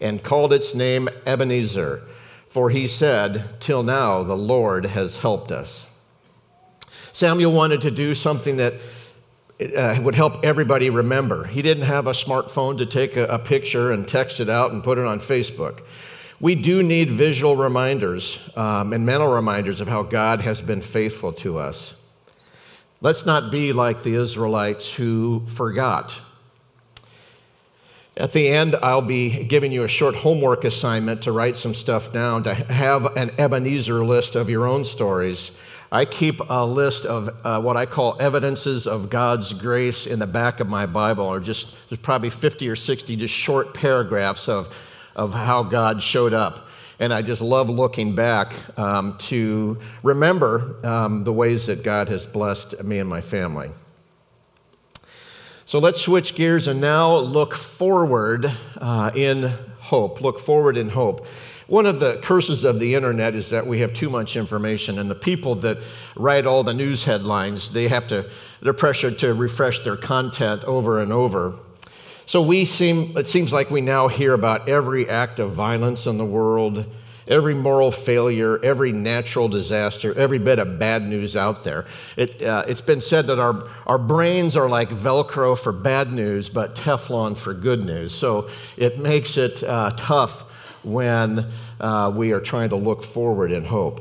and 0.00 0.22
called 0.22 0.52
its 0.52 0.74
name 0.74 1.08
Ebenezer, 1.26 2.02
for 2.48 2.70
he 2.70 2.88
said, 2.88 3.44
Till 3.60 3.82
now 3.82 4.22
the 4.22 4.36
Lord 4.36 4.86
has 4.86 5.16
helped 5.16 5.50
us. 5.50 5.84
Samuel 7.12 7.52
wanted 7.52 7.80
to 7.82 7.90
do 7.90 8.14
something 8.14 8.56
that 8.56 8.74
uh, 9.60 9.98
would 10.02 10.14
help 10.14 10.44
everybody 10.44 10.90
remember. 10.90 11.44
He 11.44 11.62
didn't 11.62 11.84
have 11.84 12.06
a 12.06 12.12
smartphone 12.12 12.78
to 12.78 12.86
take 12.86 13.16
a, 13.16 13.24
a 13.26 13.38
picture 13.38 13.92
and 13.92 14.06
text 14.06 14.40
it 14.40 14.48
out 14.50 14.72
and 14.72 14.82
put 14.84 14.98
it 14.98 15.04
on 15.04 15.18
Facebook. 15.18 15.82
We 16.40 16.54
do 16.54 16.82
need 16.82 17.10
visual 17.10 17.56
reminders 17.56 18.38
um, 18.56 18.92
and 18.92 19.06
mental 19.06 19.32
reminders 19.32 19.80
of 19.80 19.88
how 19.88 20.02
God 20.02 20.42
has 20.42 20.60
been 20.60 20.82
faithful 20.82 21.32
to 21.34 21.58
us. 21.58 21.94
Let's 23.00 23.24
not 23.24 23.50
be 23.50 23.72
like 23.72 24.02
the 24.02 24.14
Israelites 24.14 24.92
who 24.92 25.44
forgot. 25.46 26.18
At 28.18 28.32
the 28.32 28.48
end, 28.48 28.76
I'll 28.82 29.02
be 29.02 29.44
giving 29.44 29.72
you 29.72 29.84
a 29.84 29.88
short 29.88 30.14
homework 30.14 30.64
assignment 30.64 31.22
to 31.22 31.32
write 31.32 31.56
some 31.56 31.74
stuff 31.74 32.12
down, 32.12 32.42
to 32.44 32.54
have 32.54 33.16
an 33.16 33.30
Ebenezer 33.38 34.04
list 34.04 34.34
of 34.36 34.48
your 34.48 34.66
own 34.66 34.84
stories. 34.84 35.50
I 35.92 36.04
keep 36.04 36.40
a 36.48 36.66
list 36.66 37.06
of 37.06 37.30
uh, 37.44 37.60
what 37.60 37.76
I 37.76 37.86
call 37.86 38.16
evidences 38.20 38.86
of 38.86 39.08
God's 39.08 39.52
grace 39.52 40.06
in 40.06 40.18
the 40.18 40.26
back 40.26 40.60
of 40.60 40.68
my 40.68 40.84
Bible, 40.84 41.24
or 41.24 41.38
just 41.38 41.74
there's 41.88 42.00
probably 42.00 42.30
50 42.30 42.68
or 42.68 42.76
60 42.76 43.16
just 43.16 43.32
short 43.32 43.72
paragraphs 43.72 44.48
of, 44.48 44.74
of 45.14 45.32
how 45.32 45.62
God 45.62 46.02
showed 46.02 46.32
up. 46.32 46.66
And 46.98 47.12
I 47.12 47.22
just 47.22 47.42
love 47.42 47.68
looking 47.68 48.14
back 48.14 48.54
um, 48.78 49.16
to 49.18 49.78
remember 50.02 50.78
um, 50.84 51.24
the 51.24 51.32
ways 51.32 51.66
that 51.66 51.84
God 51.84 52.08
has 52.08 52.26
blessed 52.26 52.82
me 52.82 52.98
and 52.98 53.08
my 53.08 53.20
family. 53.20 53.68
So 55.66 55.78
let's 55.78 56.00
switch 56.00 56.34
gears 56.34 56.68
and 56.68 56.80
now 56.80 57.16
look 57.16 57.54
forward 57.54 58.50
uh, 58.76 59.10
in 59.14 59.52
hope. 59.78 60.20
Look 60.20 60.38
forward 60.38 60.76
in 60.76 60.88
hope. 60.88 61.26
One 61.68 61.86
of 61.86 61.98
the 61.98 62.20
curses 62.22 62.62
of 62.62 62.78
the 62.78 62.94
internet 62.94 63.34
is 63.34 63.50
that 63.50 63.66
we 63.66 63.80
have 63.80 63.92
too 63.92 64.08
much 64.08 64.36
information, 64.36 65.00
and 65.00 65.10
the 65.10 65.16
people 65.16 65.56
that 65.56 65.78
write 66.14 66.46
all 66.46 66.62
the 66.62 66.72
news 66.72 67.02
headlines, 67.02 67.72
they 67.72 67.88
have 67.88 68.06
to, 68.08 68.30
they're 68.62 68.72
pressured 68.72 69.18
to 69.20 69.34
refresh 69.34 69.80
their 69.80 69.96
content 69.96 70.62
over 70.64 71.00
and 71.00 71.12
over. 71.12 71.54
So 72.26 72.40
we 72.40 72.64
seem, 72.64 73.16
it 73.16 73.26
seems 73.26 73.52
like 73.52 73.70
we 73.70 73.80
now 73.80 74.06
hear 74.06 74.34
about 74.34 74.68
every 74.68 75.08
act 75.08 75.40
of 75.40 75.52
violence 75.52 76.06
in 76.06 76.18
the 76.18 76.24
world, 76.24 76.84
every 77.26 77.54
moral 77.54 77.90
failure, 77.90 78.60
every 78.64 78.92
natural 78.92 79.48
disaster, 79.48 80.16
every 80.16 80.38
bit 80.38 80.60
of 80.60 80.78
bad 80.78 81.02
news 81.02 81.34
out 81.34 81.64
there. 81.64 81.84
It, 82.16 82.42
uh, 82.42 82.64
it's 82.68 82.80
been 82.80 83.00
said 83.00 83.26
that 83.26 83.40
our, 83.40 83.68
our 83.88 83.98
brains 83.98 84.56
are 84.56 84.68
like 84.68 84.88
Velcro 84.90 85.58
for 85.58 85.72
bad 85.72 86.12
news, 86.12 86.48
but 86.48 86.76
Teflon 86.76 87.36
for 87.36 87.54
good 87.54 87.84
news. 87.84 88.14
So 88.14 88.48
it 88.76 89.00
makes 89.00 89.36
it 89.36 89.64
uh, 89.64 89.92
tough 89.96 90.44
when 90.86 91.44
uh, 91.80 92.12
we 92.14 92.32
are 92.32 92.40
trying 92.40 92.70
to 92.70 92.76
look 92.76 93.02
forward 93.02 93.50
in 93.50 93.64
hope. 93.64 94.00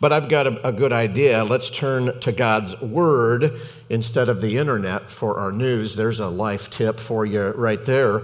But 0.00 0.12
I've 0.12 0.28
got 0.28 0.46
a, 0.46 0.68
a, 0.68 0.72
good 0.72 0.92
idea. 0.92 1.42
Let's 1.44 1.70
turn 1.70 2.18
to 2.20 2.32
God's 2.32 2.78
Word 2.80 3.60
instead 3.88 4.28
of 4.28 4.40
the 4.40 4.58
internet 4.58 5.08
for 5.08 5.38
our 5.38 5.52
news. 5.52 5.96
There's 5.96 6.20
a 6.20 6.28
life 6.28 6.70
tip 6.70 7.00
for 7.00 7.24
you 7.24 7.48
right 7.50 7.82
there. 7.84 8.22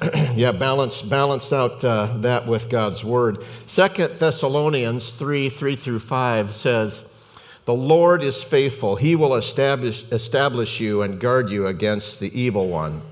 yeah, 0.34 0.52
balance, 0.52 1.02
balance 1.02 1.52
out 1.52 1.84
uh, 1.84 2.16
that 2.18 2.46
with 2.46 2.70
God's 2.70 3.04
Word. 3.04 3.44
Second 3.66 4.18
Thessalonians 4.18 5.10
3 5.10 5.50
3 5.50 5.76
through 5.76 5.98
5 5.98 6.54
says, 6.54 7.04
The 7.66 7.74
Lord 7.74 8.22
is 8.22 8.42
faithful. 8.42 8.96
He 8.96 9.14
will 9.14 9.34
establish, 9.34 10.04
establish 10.12 10.80
you 10.80 11.02
and 11.02 11.20
guard 11.20 11.50
you 11.50 11.66
against 11.66 12.18
the 12.18 12.40
evil 12.40 12.68
one. 12.68 13.02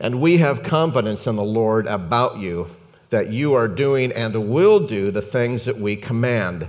And 0.00 0.20
we 0.20 0.38
have 0.38 0.62
confidence 0.62 1.26
in 1.26 1.36
the 1.36 1.42
Lord 1.42 1.86
about 1.86 2.38
you 2.38 2.68
that 3.10 3.30
you 3.30 3.54
are 3.54 3.68
doing 3.68 4.12
and 4.12 4.50
will 4.50 4.80
do 4.80 5.10
the 5.10 5.22
things 5.22 5.64
that 5.64 5.78
we 5.78 5.96
command. 5.96 6.68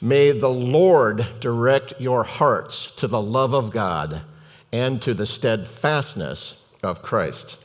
May 0.00 0.32
the 0.32 0.50
Lord 0.50 1.26
direct 1.40 1.94
your 1.98 2.24
hearts 2.24 2.90
to 2.96 3.08
the 3.08 3.20
love 3.20 3.54
of 3.54 3.70
God 3.70 4.22
and 4.72 5.00
to 5.02 5.14
the 5.14 5.26
steadfastness 5.26 6.56
of 6.82 7.02
Christ. 7.02 7.56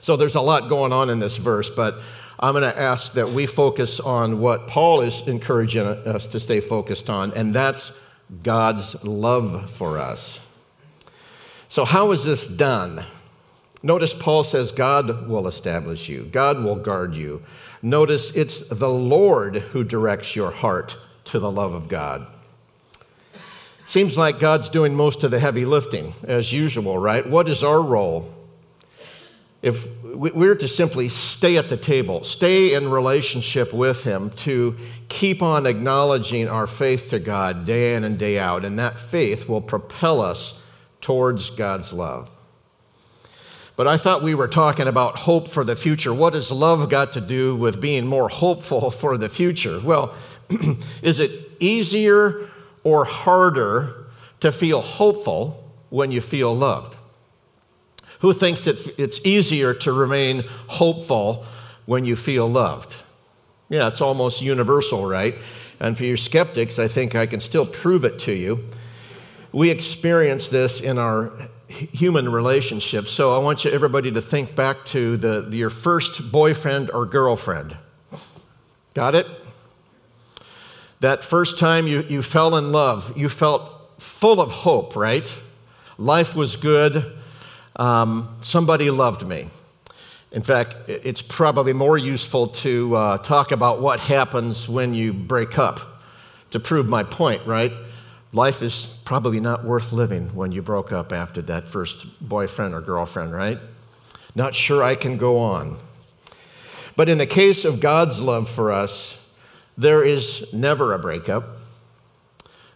So 0.00 0.16
there's 0.16 0.34
a 0.34 0.40
lot 0.40 0.68
going 0.68 0.92
on 0.92 1.10
in 1.10 1.18
this 1.18 1.36
verse, 1.36 1.70
but 1.70 1.96
I'm 2.40 2.54
going 2.54 2.64
to 2.64 2.78
ask 2.78 3.12
that 3.12 3.28
we 3.28 3.46
focus 3.46 4.00
on 4.00 4.40
what 4.40 4.66
Paul 4.66 5.02
is 5.02 5.22
encouraging 5.28 5.86
us 5.86 6.26
to 6.28 6.40
stay 6.40 6.60
focused 6.60 7.08
on, 7.08 7.32
and 7.34 7.54
that's 7.54 7.92
God's 8.42 9.02
love 9.04 9.70
for 9.70 9.98
us. 9.98 10.40
So, 11.68 11.84
how 11.84 12.10
is 12.10 12.24
this 12.24 12.46
done? 12.46 13.04
Notice 13.82 14.14
Paul 14.14 14.44
says 14.44 14.70
God 14.70 15.28
will 15.28 15.48
establish 15.48 16.08
you, 16.08 16.24
God 16.24 16.62
will 16.62 16.76
guard 16.76 17.14
you. 17.14 17.42
Notice 17.82 18.30
it's 18.30 18.60
the 18.68 18.88
Lord 18.88 19.56
who 19.56 19.82
directs 19.82 20.36
your 20.36 20.52
heart 20.52 20.96
to 21.24 21.38
the 21.38 21.50
love 21.50 21.74
of 21.74 21.88
God. 21.88 22.26
Seems 23.84 24.16
like 24.16 24.38
God's 24.38 24.68
doing 24.68 24.94
most 24.94 25.24
of 25.24 25.32
the 25.32 25.40
heavy 25.40 25.64
lifting, 25.64 26.14
as 26.22 26.52
usual, 26.52 26.96
right? 26.96 27.28
What 27.28 27.48
is 27.48 27.64
our 27.64 27.82
role? 27.82 28.32
If 29.60 29.88
we're 30.04 30.54
to 30.56 30.68
simply 30.68 31.08
stay 31.08 31.56
at 31.56 31.68
the 31.68 31.76
table, 31.76 32.24
stay 32.24 32.74
in 32.74 32.88
relationship 32.88 33.72
with 33.72 34.04
Him, 34.04 34.30
to 34.30 34.76
keep 35.08 35.42
on 35.42 35.66
acknowledging 35.66 36.48
our 36.48 36.66
faith 36.66 37.10
to 37.10 37.18
God 37.18 37.64
day 37.64 37.94
in 37.94 38.04
and 38.04 38.18
day 38.18 38.38
out, 38.38 38.64
and 38.64 38.78
that 38.78 38.98
faith 38.98 39.48
will 39.48 39.60
propel 39.60 40.20
us 40.20 40.58
towards 41.00 41.50
God's 41.50 41.92
love. 41.92 42.30
But 43.76 43.86
I 43.86 43.96
thought 43.96 44.22
we 44.22 44.34
were 44.34 44.48
talking 44.48 44.86
about 44.86 45.16
hope 45.16 45.48
for 45.48 45.64
the 45.64 45.76
future. 45.76 46.12
What 46.12 46.34
has 46.34 46.50
love 46.50 46.88
got 46.90 47.14
to 47.14 47.20
do 47.20 47.56
with 47.56 47.80
being 47.80 48.06
more 48.06 48.28
hopeful 48.28 48.90
for 48.90 49.16
the 49.16 49.28
future? 49.28 49.80
Well, 49.80 50.14
is 51.02 51.20
it 51.20 51.50
easier 51.58 52.48
or 52.84 53.04
harder 53.04 54.06
to 54.40 54.52
feel 54.52 54.82
hopeful 54.82 55.72
when 55.88 56.12
you 56.12 56.20
feel 56.20 56.54
loved? 56.54 56.96
Who 58.20 58.32
thinks 58.32 58.64
that 58.64 59.00
it's 59.00 59.20
easier 59.24 59.74
to 59.74 59.92
remain 59.92 60.44
hopeful 60.68 61.44
when 61.86 62.04
you 62.04 62.14
feel 62.14 62.48
loved? 62.48 62.94
Yeah, 63.68 63.88
it's 63.88 64.00
almost 64.00 64.42
universal, 64.42 65.06
right? 65.06 65.34
And 65.80 65.96
for 65.96 66.04
your 66.04 66.16
skeptics, 66.16 66.78
I 66.78 66.88
think 66.88 67.14
I 67.14 67.26
can 67.26 67.40
still 67.40 67.66
prove 67.66 68.04
it 68.04 68.18
to 68.20 68.32
you. 68.32 68.64
We 69.50 69.70
experience 69.70 70.48
this 70.48 70.80
in 70.80 70.98
our 70.98 71.32
human 71.72 72.30
relationships. 72.30 73.10
So 73.10 73.34
I 73.34 73.38
want 73.38 73.64
you 73.64 73.70
everybody 73.70 74.10
to 74.12 74.22
think 74.22 74.54
back 74.54 74.84
to 74.86 75.16
the, 75.16 75.48
your 75.50 75.70
first 75.70 76.30
boyfriend 76.30 76.90
or 76.90 77.06
girlfriend. 77.06 77.76
Got 78.94 79.14
it? 79.14 79.26
That 81.00 81.24
first 81.24 81.58
time 81.58 81.86
you, 81.86 82.02
you 82.02 82.22
fell 82.22 82.56
in 82.56 82.70
love, 82.70 83.16
you 83.16 83.28
felt 83.28 84.00
full 84.00 84.40
of 84.40 84.50
hope, 84.50 84.94
right? 84.94 85.34
Life 85.98 86.34
was 86.34 86.56
good. 86.56 87.18
Um, 87.76 88.36
somebody 88.42 88.90
loved 88.90 89.26
me. 89.26 89.48
In 90.30 90.42
fact, 90.42 90.76
it's 90.88 91.20
probably 91.20 91.72
more 91.72 91.98
useful 91.98 92.48
to 92.48 92.94
uh, 92.94 93.18
talk 93.18 93.52
about 93.52 93.80
what 93.82 94.00
happens 94.00 94.68
when 94.68 94.94
you 94.94 95.12
break 95.12 95.58
up 95.58 95.80
to 96.52 96.60
prove 96.60 96.88
my 96.88 97.02
point, 97.02 97.44
right? 97.46 97.72
Life 98.34 98.62
is 98.62 98.86
probably 99.04 99.40
not 99.40 99.62
worth 99.62 99.92
living 99.92 100.34
when 100.34 100.52
you 100.52 100.62
broke 100.62 100.90
up 100.90 101.12
after 101.12 101.42
that 101.42 101.68
first 101.68 102.06
boyfriend 102.20 102.74
or 102.74 102.80
girlfriend, 102.80 103.34
right? 103.34 103.58
Not 104.34 104.54
sure 104.54 104.82
I 104.82 104.94
can 104.94 105.18
go 105.18 105.38
on. 105.38 105.76
But 106.96 107.10
in 107.10 107.18
the 107.18 107.26
case 107.26 107.66
of 107.66 107.80
God's 107.80 108.20
love 108.20 108.48
for 108.48 108.72
us, 108.72 109.18
there 109.76 110.02
is 110.02 110.46
never 110.52 110.94
a 110.94 110.98
breakup, 110.98 111.44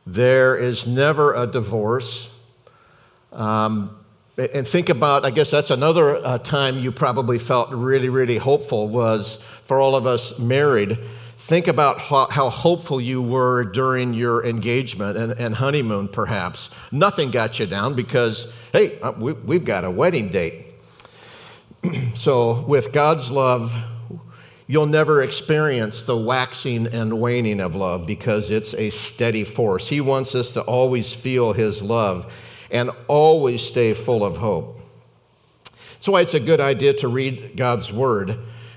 there 0.06 0.56
is 0.56 0.86
never 0.86 1.34
a 1.34 1.46
divorce. 1.46 2.30
Um, 3.32 3.96
and 4.36 4.68
think 4.68 4.90
about, 4.90 5.24
I 5.24 5.30
guess 5.30 5.50
that's 5.50 5.70
another 5.70 6.16
uh, 6.16 6.38
time 6.38 6.78
you 6.78 6.92
probably 6.92 7.38
felt 7.38 7.70
really, 7.70 8.10
really 8.10 8.36
hopeful 8.36 8.88
was 8.88 9.38
for 9.64 9.80
all 9.80 9.96
of 9.96 10.06
us 10.06 10.38
married 10.38 10.98
Think 11.46 11.68
about 11.68 12.00
how, 12.00 12.26
how, 12.26 12.50
hopeful 12.50 13.00
you 13.00 13.22
were 13.22 13.62
during 13.62 14.12
your 14.14 14.44
engagement 14.44 15.16
and, 15.16 15.30
and, 15.30 15.54
honeymoon, 15.54 16.08
perhaps. 16.08 16.70
Nothing 16.90 17.30
got 17.30 17.60
you 17.60 17.66
down 17.66 17.94
because, 17.94 18.52
hey, 18.72 18.98
uh, 18.98 19.12
we, 19.12 19.32
we've 19.32 19.64
got 19.64 19.84
a 19.84 19.90
wedding 19.90 20.28
date. 20.28 20.74
so, 22.16 22.62
with 22.62 22.90
God's 22.90 23.30
love, 23.30 23.72
you'll 24.66 24.86
never 24.86 25.22
experience 25.22 26.02
the 26.02 26.16
waxing 26.16 26.88
and 26.88 27.20
waning 27.20 27.60
of 27.60 27.76
love 27.76 28.08
because 28.08 28.50
it's 28.50 28.74
a 28.74 28.90
steady 28.90 29.44
force. 29.44 29.86
He 29.86 30.00
wants 30.00 30.34
us 30.34 30.50
to 30.50 30.62
always 30.62 31.14
feel 31.14 31.52
His 31.52 31.80
love 31.80 32.32
and 32.72 32.90
always 33.06 33.62
stay 33.62 33.94
full 33.94 34.24
of 34.24 34.36
hope. 34.36 34.80
That's 35.92 36.08
why 36.08 36.22
it's 36.22 36.34
a 36.34 36.40
good 36.40 36.60
idea 36.60 36.94
to 36.94 37.06
read 37.06 37.52
God's 37.56 37.92
Word 37.92 38.36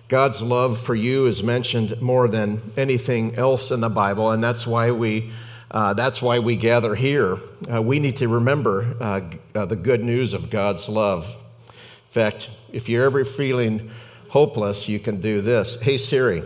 God's 0.10 0.42
love 0.42 0.80
for 0.80 0.96
you 0.96 1.28
is 1.28 1.44
mentioned 1.44 2.02
more 2.02 2.28
than 2.28 2.60
anything 2.76 3.36
else 3.36 3.70
in 3.70 3.80
the 3.80 3.90
Bible, 3.90 4.32
and 4.32 4.44
that's 4.44 4.66
why 4.66 4.90
we, 4.90 5.32
uh, 5.70 5.94
that's 5.94 6.20
why 6.20 6.40
we 6.40 6.56
gather 6.56 6.96
here. 6.96 7.38
Uh, 7.72 7.80
we 7.80 8.00
need 8.00 8.18
to 8.18 8.28
remember 8.28 8.96
uh, 9.00 9.22
uh 9.54 9.66
the 9.68 9.76
good 9.76 10.04
news 10.04 10.34
of 10.34 10.50
God's 10.50 10.90
love. 10.90 11.28
In 11.68 12.12
fact, 12.12 12.50
if 12.74 12.90
you're 12.90 13.06
ever 13.06 13.24
feeling 13.24 13.92
hopeless, 14.30 14.90
you 14.90 15.00
can 15.00 15.22
do 15.22 15.42
this. 15.42 15.80
Hey, 15.80 16.00
Siri, 16.00 16.42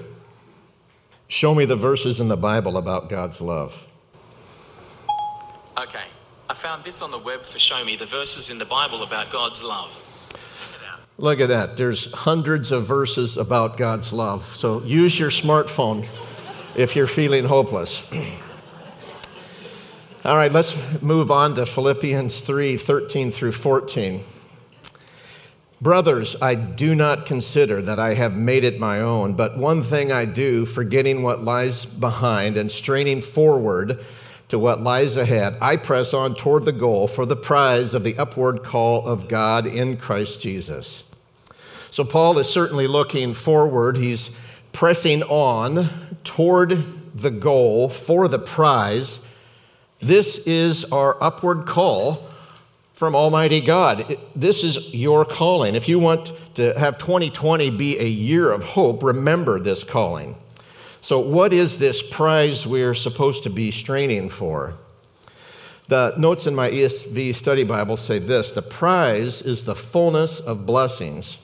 show 1.29 1.55
me 1.55 1.63
the 1.63 1.77
verses 1.77 2.19
in 2.19 2.27
the 2.27 2.35
Bible 2.35 2.75
about 2.75 3.09
God's 3.09 3.39
love. 3.39 3.87
Okay, 5.77 6.03
I 6.49 6.53
found 6.53 6.83
this 6.83 7.01
on 7.01 7.11
the 7.11 7.19
web 7.19 7.43
for 7.43 7.59
Show 7.59 7.85
Me 7.85 7.95
the 7.95 8.05
verses 8.05 8.49
in 8.49 8.59
the 8.59 8.65
Bible 8.65 9.03
about 9.03 9.31
God's 9.31 9.63
love. 9.63 10.01
Look 11.19 11.39
at 11.39 11.49
that. 11.49 11.77
There's 11.77 12.11
hundreds 12.11 12.71
of 12.71 12.87
verses 12.87 13.37
about 13.37 13.77
God's 13.77 14.11
love. 14.11 14.43
So 14.55 14.81
use 14.83 15.19
your 15.19 15.29
smartphone 15.29 16.07
if 16.75 16.95
you're 16.95 17.07
feeling 17.07 17.45
hopeless. 17.45 18.03
All 20.25 20.35
right, 20.35 20.51
let's 20.51 20.75
move 21.01 21.29
on 21.29 21.53
to 21.55 21.65
Philippians 21.65 22.41
3 22.41 22.77
13 22.77 23.31
through 23.31 23.51
14. 23.51 24.21
Brothers, 25.81 26.35
I 26.41 26.55
do 26.55 26.95
not 26.95 27.25
consider 27.25 27.81
that 27.81 27.99
I 27.99 28.13
have 28.13 28.35
made 28.35 28.63
it 28.63 28.79
my 28.79 29.01
own, 29.01 29.33
but 29.33 29.57
one 29.57 29.83
thing 29.83 30.13
I 30.13 30.23
do, 30.23 30.65
forgetting 30.65 31.21
what 31.21 31.43
lies 31.43 31.85
behind 31.85 32.57
and 32.57 32.71
straining 32.71 33.21
forward 33.21 33.99
to 34.53 34.59
what 34.59 34.81
lies 34.81 35.15
ahead, 35.15 35.57
I 35.61 35.77
press 35.77 36.13
on 36.13 36.35
toward 36.35 36.63
the 36.63 36.71
goal 36.71 37.07
for 37.07 37.25
the 37.25 37.35
prize 37.35 37.95
of 37.95 38.03
the 38.03 38.15
upward 38.19 38.61
call 38.61 39.03
of 39.07 39.27
God 39.27 39.65
in 39.65 39.97
Christ 39.97 40.39
Jesus. 40.39 41.01
So, 41.89 42.03
Paul 42.03 42.37
is 42.37 42.47
certainly 42.47 42.85
looking 42.85 43.33
forward. 43.33 43.97
He's 43.97 44.29
pressing 44.71 45.23
on 45.23 45.89
toward 46.23 46.83
the 47.19 47.31
goal 47.31 47.89
for 47.89 48.27
the 48.27 48.37
prize. 48.37 49.19
This 49.97 50.37
is 50.45 50.85
our 50.85 51.17
upward 51.19 51.65
call 51.65 52.29
from 52.93 53.15
Almighty 53.15 53.59
God. 53.59 54.19
This 54.35 54.63
is 54.63 54.93
your 54.93 55.25
calling. 55.25 55.73
If 55.73 55.89
you 55.89 55.97
want 55.97 56.31
to 56.57 56.77
have 56.77 56.99
2020 56.99 57.71
be 57.71 57.97
a 57.97 58.07
year 58.07 58.51
of 58.51 58.63
hope, 58.63 59.01
remember 59.01 59.59
this 59.59 59.83
calling. 59.83 60.35
So, 61.03 61.19
what 61.19 61.51
is 61.51 61.79
this 61.79 62.01
prize 62.01 62.65
we're 62.65 62.95
supposed 62.95 63.43
to 63.43 63.49
be 63.49 63.71
straining 63.71 64.29
for? 64.29 64.73
The 65.89 66.13
notes 66.17 66.47
in 66.47 66.55
my 66.55 66.69
ESV 66.69 67.35
study 67.35 67.65
Bible 67.65 67.97
say 67.97 68.19
this 68.19 68.53
the 68.53 68.61
prize 68.61 69.41
is 69.41 69.65
the 69.65 69.75
fullness 69.75 70.39
of 70.39 70.65
blessings 70.65 71.39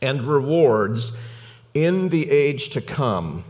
and 0.00 0.22
rewards 0.22 1.10
in 1.74 2.08
the 2.08 2.30
age 2.30 2.68
to 2.68 2.80
come, 2.80 3.42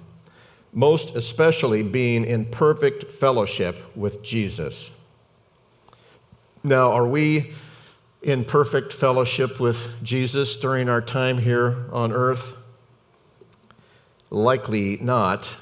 most 0.73 1.15
especially 1.15 1.83
being 1.83 2.25
in 2.25 2.47
perfect 2.47 3.11
fellowship 3.11 3.95
with 3.95 4.23
Jesus. 4.23 4.91
Now, 6.65 6.93
are 6.93 7.07
we 7.07 7.53
in 8.23 8.47
perfect 8.47 8.95
fellowship 8.95 9.61
with 9.61 10.03
Jesus 10.03 10.57
during 10.57 10.89
our 10.89 11.03
time 11.03 11.37
here 11.37 11.85
on 11.93 12.15
earth? 12.15 12.55
Likely 14.31 14.99
not. 15.01 15.57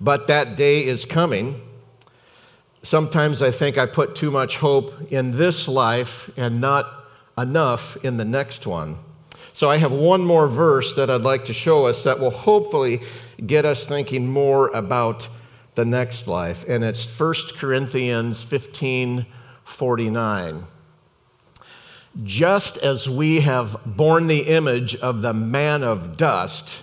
But 0.00 0.28
that 0.28 0.56
day 0.56 0.84
is 0.84 1.04
coming. 1.04 1.60
Sometimes 2.82 3.42
I 3.42 3.50
think 3.50 3.76
I 3.76 3.86
put 3.86 4.14
too 4.14 4.30
much 4.30 4.56
hope 4.56 5.12
in 5.12 5.32
this 5.32 5.66
life 5.66 6.30
and 6.36 6.60
not 6.60 6.86
enough 7.36 7.96
in 8.04 8.16
the 8.16 8.24
next 8.24 8.66
one. 8.66 8.96
So 9.52 9.68
I 9.68 9.76
have 9.78 9.90
one 9.90 10.24
more 10.24 10.46
verse 10.46 10.94
that 10.94 11.10
I'd 11.10 11.22
like 11.22 11.44
to 11.46 11.52
show 11.52 11.86
us 11.86 12.04
that 12.04 12.20
will 12.20 12.30
hopefully 12.30 13.00
get 13.44 13.64
us 13.64 13.86
thinking 13.86 14.28
more 14.28 14.68
about 14.68 15.28
the 15.74 15.84
next 15.84 16.28
life. 16.28 16.64
And 16.68 16.84
it's 16.84 17.06
1 17.18 17.34
Corinthians 17.56 18.42
15 18.42 19.26
49. 19.64 20.64
Just 22.24 22.78
as 22.78 23.08
we 23.08 23.40
have 23.40 23.80
borne 23.84 24.28
the 24.28 24.40
image 24.40 24.96
of 24.96 25.22
the 25.22 25.34
man 25.34 25.82
of 25.82 26.16
dust, 26.16 26.76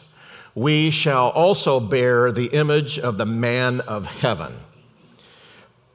we 0.55 0.89
shall 0.89 1.29
also 1.31 1.81
bear 1.81 2.31
the 2.31 2.45
image 2.47 2.97
of 2.97 3.17
the 3.17 3.25
man 3.25 3.81
of 3.81 4.05
heaven. 4.05 4.55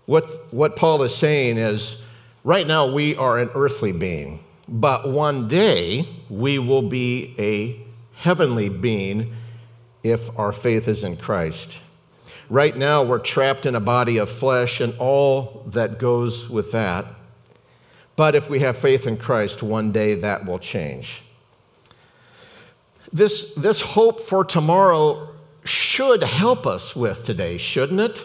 What, 0.04 0.52
what 0.52 0.76
Paul 0.76 1.02
is 1.02 1.14
saying 1.14 1.56
is 1.56 1.96
right 2.44 2.66
now 2.66 2.92
we 2.92 3.16
are 3.16 3.38
an 3.38 3.50
earthly 3.54 3.92
being, 3.92 4.40
but 4.68 5.10
one 5.10 5.48
day 5.48 6.06
we 6.28 6.58
will 6.58 6.82
be 6.82 7.34
a 7.38 7.80
heavenly 8.18 8.68
being 8.68 9.34
if 10.02 10.36
our 10.38 10.52
faith 10.52 10.88
is 10.88 11.04
in 11.04 11.16
Christ. 11.16 11.78
Right 12.50 12.76
now 12.76 13.02
we're 13.02 13.18
trapped 13.18 13.64
in 13.64 13.74
a 13.74 13.80
body 13.80 14.18
of 14.18 14.28
flesh 14.28 14.80
and 14.80 14.94
all 14.98 15.64
that 15.68 15.98
goes 15.98 16.50
with 16.50 16.72
that. 16.72 17.06
But 18.16 18.34
if 18.34 18.50
we 18.50 18.58
have 18.60 18.76
faith 18.76 19.06
in 19.06 19.16
Christ, 19.16 19.62
one 19.62 19.92
day 19.92 20.16
that 20.16 20.44
will 20.44 20.58
change. 20.58 21.22
This, 23.12 23.54
this 23.54 23.80
hope 23.80 24.20
for 24.20 24.44
tomorrow 24.44 25.28
should 25.64 26.22
help 26.22 26.66
us 26.66 26.94
with 26.94 27.24
today, 27.24 27.58
shouldn't 27.58 28.00
it? 28.00 28.24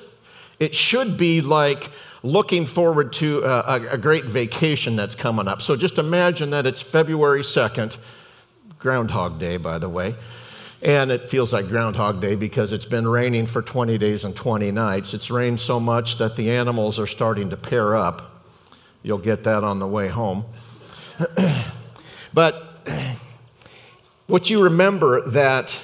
It 0.59 0.75
should 0.75 1.17
be 1.17 1.41
like 1.41 1.89
looking 2.23 2.65
forward 2.65 3.13
to 3.13 3.43
a, 3.43 3.89
a, 3.91 3.97
great 3.97 4.25
vacation 4.25 4.95
that's 4.95 5.13
coming 5.13 5.47
up. 5.47 5.61
So 5.61 5.75
just 5.75 5.97
imagine 5.97 6.49
that 6.51 6.65
it's 6.65 6.81
February 6.81 7.41
2nd, 7.41 7.97
Groundhog 8.79 9.37
Day, 9.39 9.57
by 9.57 9.77
the 9.77 9.89
way. 9.89 10.15
And 10.81 11.11
it 11.11 11.29
feels 11.29 11.53
like 11.53 11.67
Groundhog 11.67 12.21
Day 12.21 12.35
because 12.35 12.71
it's 12.71 12.85
been 12.85 13.07
raining 13.07 13.47
for 13.47 13.61
20 13.61 13.97
days 13.97 14.23
and 14.23 14.35
20 14.35 14.71
nights. 14.71 15.13
It's 15.13 15.29
rained 15.29 15.59
so 15.59 15.79
much 15.79 16.17
that 16.17 16.35
the 16.35 16.51
animals 16.51 16.99
are 16.99 17.07
starting 17.07 17.49
to 17.49 17.57
pair 17.57 17.95
up. 17.95 18.43
You'll 19.03 19.17
get 19.17 19.43
that 19.43 19.63
on 19.63 19.79
the 19.79 19.87
way 19.87 20.07
home. 20.07 20.45
but 22.33 22.87
what 24.27 24.49
you 24.49 24.63
remember 24.63 25.29
that 25.29 25.79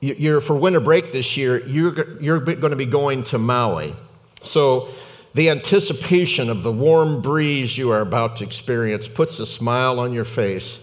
you're 0.00 0.40
for 0.40 0.56
winter 0.56 0.80
break 0.80 1.12
this 1.12 1.36
year, 1.36 1.66
you're, 1.66 2.20
you're 2.20 2.40
going 2.40 2.70
to 2.70 2.76
be 2.76 2.86
going 2.86 3.22
to 3.24 3.38
Maui. 3.38 3.94
So 4.42 4.88
the 5.34 5.50
anticipation 5.50 6.48
of 6.48 6.62
the 6.62 6.72
warm 6.72 7.20
breeze 7.20 7.76
you 7.76 7.90
are 7.90 8.00
about 8.00 8.36
to 8.38 8.44
experience 8.44 9.08
puts 9.08 9.38
a 9.38 9.46
smile 9.46 9.98
on 9.98 10.12
your 10.12 10.24
face 10.24 10.78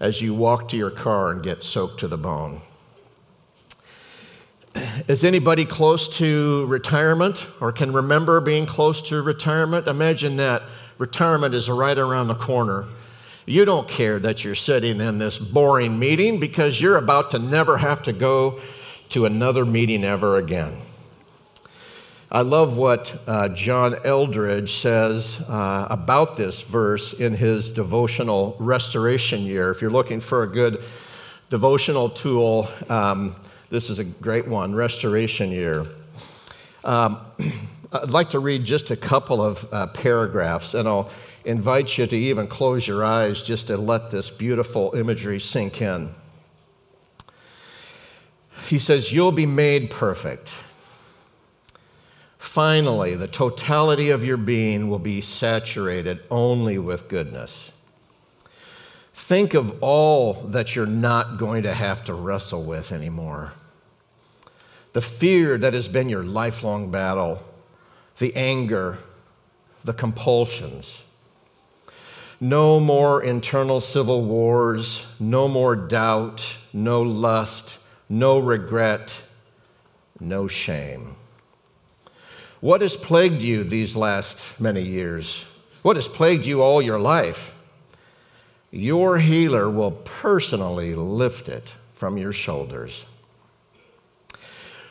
as 0.00 0.20
you 0.20 0.34
walk 0.34 0.68
to 0.68 0.76
your 0.76 0.90
car 0.90 1.32
and 1.32 1.42
get 1.42 1.62
soaked 1.62 2.00
to 2.00 2.08
the 2.08 2.18
bone. 2.18 2.60
Is 5.08 5.24
anybody 5.24 5.64
close 5.64 6.06
to 6.18 6.66
retirement 6.66 7.46
or 7.60 7.72
can 7.72 7.92
remember 7.92 8.40
being 8.40 8.66
close 8.66 9.00
to 9.02 9.22
retirement? 9.22 9.86
Imagine 9.88 10.36
that 10.36 10.62
retirement 10.98 11.54
is 11.54 11.70
right 11.70 11.96
around 11.96 12.28
the 12.28 12.34
corner. 12.34 12.86
You 13.48 13.64
don't 13.64 13.86
care 13.88 14.18
that 14.18 14.44
you're 14.44 14.56
sitting 14.56 15.00
in 15.00 15.18
this 15.18 15.38
boring 15.38 16.00
meeting 16.00 16.40
because 16.40 16.80
you're 16.80 16.96
about 16.96 17.30
to 17.30 17.38
never 17.38 17.78
have 17.78 18.02
to 18.02 18.12
go 18.12 18.60
to 19.10 19.24
another 19.24 19.64
meeting 19.64 20.02
ever 20.02 20.38
again. 20.38 20.78
I 22.28 22.40
love 22.40 22.76
what 22.76 23.16
uh, 23.28 23.50
John 23.50 23.94
Eldredge 24.04 24.80
says 24.80 25.40
uh, 25.48 25.86
about 25.88 26.36
this 26.36 26.62
verse 26.62 27.12
in 27.12 27.34
his 27.34 27.70
devotional 27.70 28.56
restoration 28.58 29.42
year. 29.42 29.70
If 29.70 29.80
you're 29.80 29.92
looking 29.92 30.18
for 30.18 30.42
a 30.42 30.48
good 30.48 30.82
devotional 31.48 32.10
tool, 32.10 32.66
um, 32.88 33.36
this 33.70 33.90
is 33.90 34.00
a 34.00 34.04
great 34.04 34.48
one 34.48 34.74
restoration 34.74 35.52
year. 35.52 35.86
Um, 36.82 37.20
I'd 38.02 38.10
like 38.10 38.30
to 38.30 38.38
read 38.38 38.64
just 38.64 38.90
a 38.90 38.96
couple 38.96 39.42
of 39.42 39.66
uh, 39.72 39.86
paragraphs, 39.88 40.74
and 40.74 40.88
I'll 40.88 41.10
invite 41.44 41.96
you 41.96 42.06
to 42.06 42.16
even 42.16 42.46
close 42.46 42.86
your 42.86 43.04
eyes 43.04 43.42
just 43.42 43.68
to 43.68 43.76
let 43.76 44.10
this 44.10 44.30
beautiful 44.30 44.94
imagery 44.94 45.40
sink 45.40 45.80
in. 45.80 46.10
He 48.68 48.78
says, 48.78 49.12
You'll 49.12 49.32
be 49.32 49.46
made 49.46 49.90
perfect. 49.90 50.50
Finally, 52.38 53.14
the 53.16 53.28
totality 53.28 54.10
of 54.10 54.24
your 54.24 54.36
being 54.36 54.88
will 54.88 54.98
be 54.98 55.20
saturated 55.20 56.22
only 56.30 56.78
with 56.78 57.08
goodness. 57.08 57.70
Think 59.14 59.54
of 59.54 59.82
all 59.82 60.34
that 60.34 60.74
you're 60.74 60.86
not 60.86 61.38
going 61.38 61.64
to 61.64 61.74
have 61.74 62.04
to 62.04 62.14
wrestle 62.14 62.64
with 62.64 62.92
anymore. 62.92 63.52
The 64.92 65.02
fear 65.02 65.58
that 65.58 65.74
has 65.74 65.88
been 65.88 66.08
your 66.08 66.22
lifelong 66.22 66.90
battle, 66.90 67.42
the 68.18 68.34
anger, 68.34 68.98
the 69.84 69.92
compulsions, 69.92 71.02
no 72.40 72.78
more 72.78 73.22
internal 73.22 73.80
civil 73.80 74.24
wars, 74.24 75.04
no 75.18 75.48
more 75.48 75.74
doubt, 75.74 76.46
no 76.72 77.02
lust, 77.02 77.78
no 78.08 78.38
regret, 78.38 79.18
no 80.20 80.46
shame. 80.46 81.16
What 82.60 82.80
has 82.80 82.96
plagued 82.96 83.40
you 83.40 83.64
these 83.64 83.96
last 83.96 84.60
many 84.60 84.82
years? 84.82 85.44
What 85.82 85.96
has 85.96 86.08
plagued 86.08 86.44
you 86.44 86.62
all 86.62 86.82
your 86.82 86.98
life? 86.98 87.54
Your 88.70 89.18
healer 89.18 89.70
will 89.70 89.92
personally 89.92 90.94
lift 90.94 91.48
it 91.48 91.72
from 91.94 92.18
your 92.18 92.32
shoulders. 92.32 93.06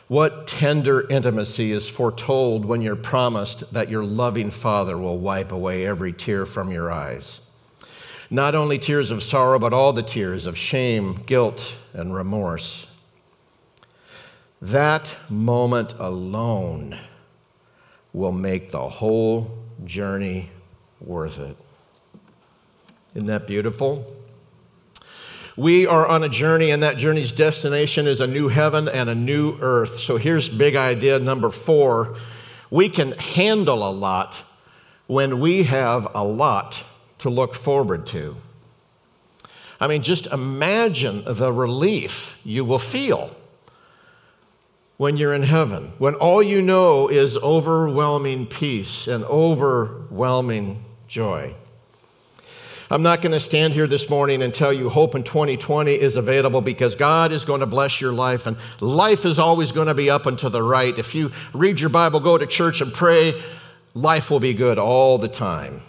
What 0.08 0.46
tender 0.46 1.08
intimacy 1.08 1.72
is 1.72 1.88
foretold 1.88 2.64
when 2.64 2.80
you're 2.80 2.94
promised 2.94 3.72
that 3.72 3.90
your 3.90 4.04
loving 4.04 4.52
Father 4.52 4.96
will 4.96 5.18
wipe 5.18 5.50
away 5.50 5.84
every 5.84 6.12
tear 6.12 6.46
from 6.46 6.70
your 6.70 6.92
eyes? 6.92 7.40
Not 8.30 8.54
only 8.54 8.78
tears 8.78 9.10
of 9.10 9.22
sorrow, 9.22 9.58
but 9.58 9.72
all 9.72 9.92
the 9.92 10.02
tears 10.02 10.46
of 10.46 10.56
shame, 10.56 11.22
guilt, 11.26 11.74
and 11.92 12.14
remorse. 12.14 12.86
That 14.62 15.14
moment 15.28 15.94
alone 15.98 16.96
will 18.12 18.32
make 18.32 18.70
the 18.70 18.88
whole 18.88 19.50
journey 19.84 20.50
worth 21.00 21.38
it. 21.38 21.56
Isn't 23.14 23.26
that 23.26 23.46
beautiful? 23.46 24.15
We 25.56 25.86
are 25.86 26.06
on 26.06 26.22
a 26.22 26.28
journey, 26.28 26.70
and 26.70 26.82
that 26.82 26.98
journey's 26.98 27.32
destination 27.32 28.06
is 28.06 28.20
a 28.20 28.26
new 28.26 28.48
heaven 28.48 28.88
and 28.88 29.08
a 29.08 29.14
new 29.14 29.56
earth. 29.60 29.98
So 29.98 30.18
here's 30.18 30.50
big 30.50 30.76
idea 30.76 31.18
number 31.18 31.50
four 31.50 32.16
we 32.70 32.88
can 32.88 33.12
handle 33.12 33.88
a 33.88 33.90
lot 33.90 34.42
when 35.06 35.40
we 35.40 35.62
have 35.62 36.08
a 36.14 36.24
lot 36.24 36.82
to 37.18 37.30
look 37.30 37.54
forward 37.54 38.06
to. 38.08 38.36
I 39.80 39.86
mean, 39.86 40.02
just 40.02 40.26
imagine 40.26 41.22
the 41.26 41.52
relief 41.52 42.36
you 42.44 42.64
will 42.64 42.78
feel 42.78 43.30
when 44.96 45.16
you're 45.16 45.34
in 45.34 45.42
heaven, 45.42 45.92
when 45.98 46.14
all 46.14 46.42
you 46.42 46.60
know 46.60 47.08
is 47.08 47.36
overwhelming 47.36 48.46
peace 48.46 49.06
and 49.06 49.24
overwhelming 49.24 50.84
joy. 51.06 51.54
I'm 52.88 53.02
not 53.02 53.20
going 53.20 53.32
to 53.32 53.40
stand 53.40 53.74
here 53.74 53.88
this 53.88 54.08
morning 54.08 54.42
and 54.42 54.54
tell 54.54 54.72
you 54.72 54.88
hope 54.88 55.16
in 55.16 55.24
2020 55.24 55.92
is 55.92 56.14
available 56.14 56.60
because 56.60 56.94
God 56.94 57.32
is 57.32 57.44
going 57.44 57.58
to 57.58 57.66
bless 57.66 58.00
your 58.00 58.12
life 58.12 58.46
and 58.46 58.56
life 58.80 59.24
is 59.24 59.40
always 59.40 59.72
going 59.72 59.88
to 59.88 59.94
be 59.94 60.08
up 60.08 60.26
and 60.26 60.38
to 60.38 60.48
the 60.48 60.62
right. 60.62 60.96
If 60.96 61.12
you 61.12 61.32
read 61.52 61.80
your 61.80 61.90
Bible, 61.90 62.20
go 62.20 62.38
to 62.38 62.46
church 62.46 62.80
and 62.80 62.94
pray, 62.94 63.42
life 63.94 64.30
will 64.30 64.38
be 64.38 64.54
good 64.54 64.78
all 64.78 65.18
the 65.18 65.28
time. 65.28 65.80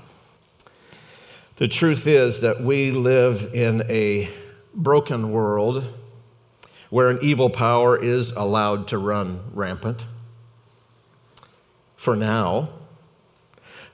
The 1.58 1.68
truth 1.68 2.08
is 2.08 2.42
that 2.42 2.62
we 2.62 2.90
live 2.90 3.54
in 3.54 3.84
a 3.90 4.30
broken 4.74 5.32
world 5.32 5.86
where 6.90 7.10
an 7.10 7.20
evil 7.22 7.52
power 7.52 8.02
is 8.02 8.32
allowed 8.32 8.88
to 8.88 8.98
run 8.98 9.52
rampant 9.54 10.04
for 11.96 12.16
now. 12.16 12.70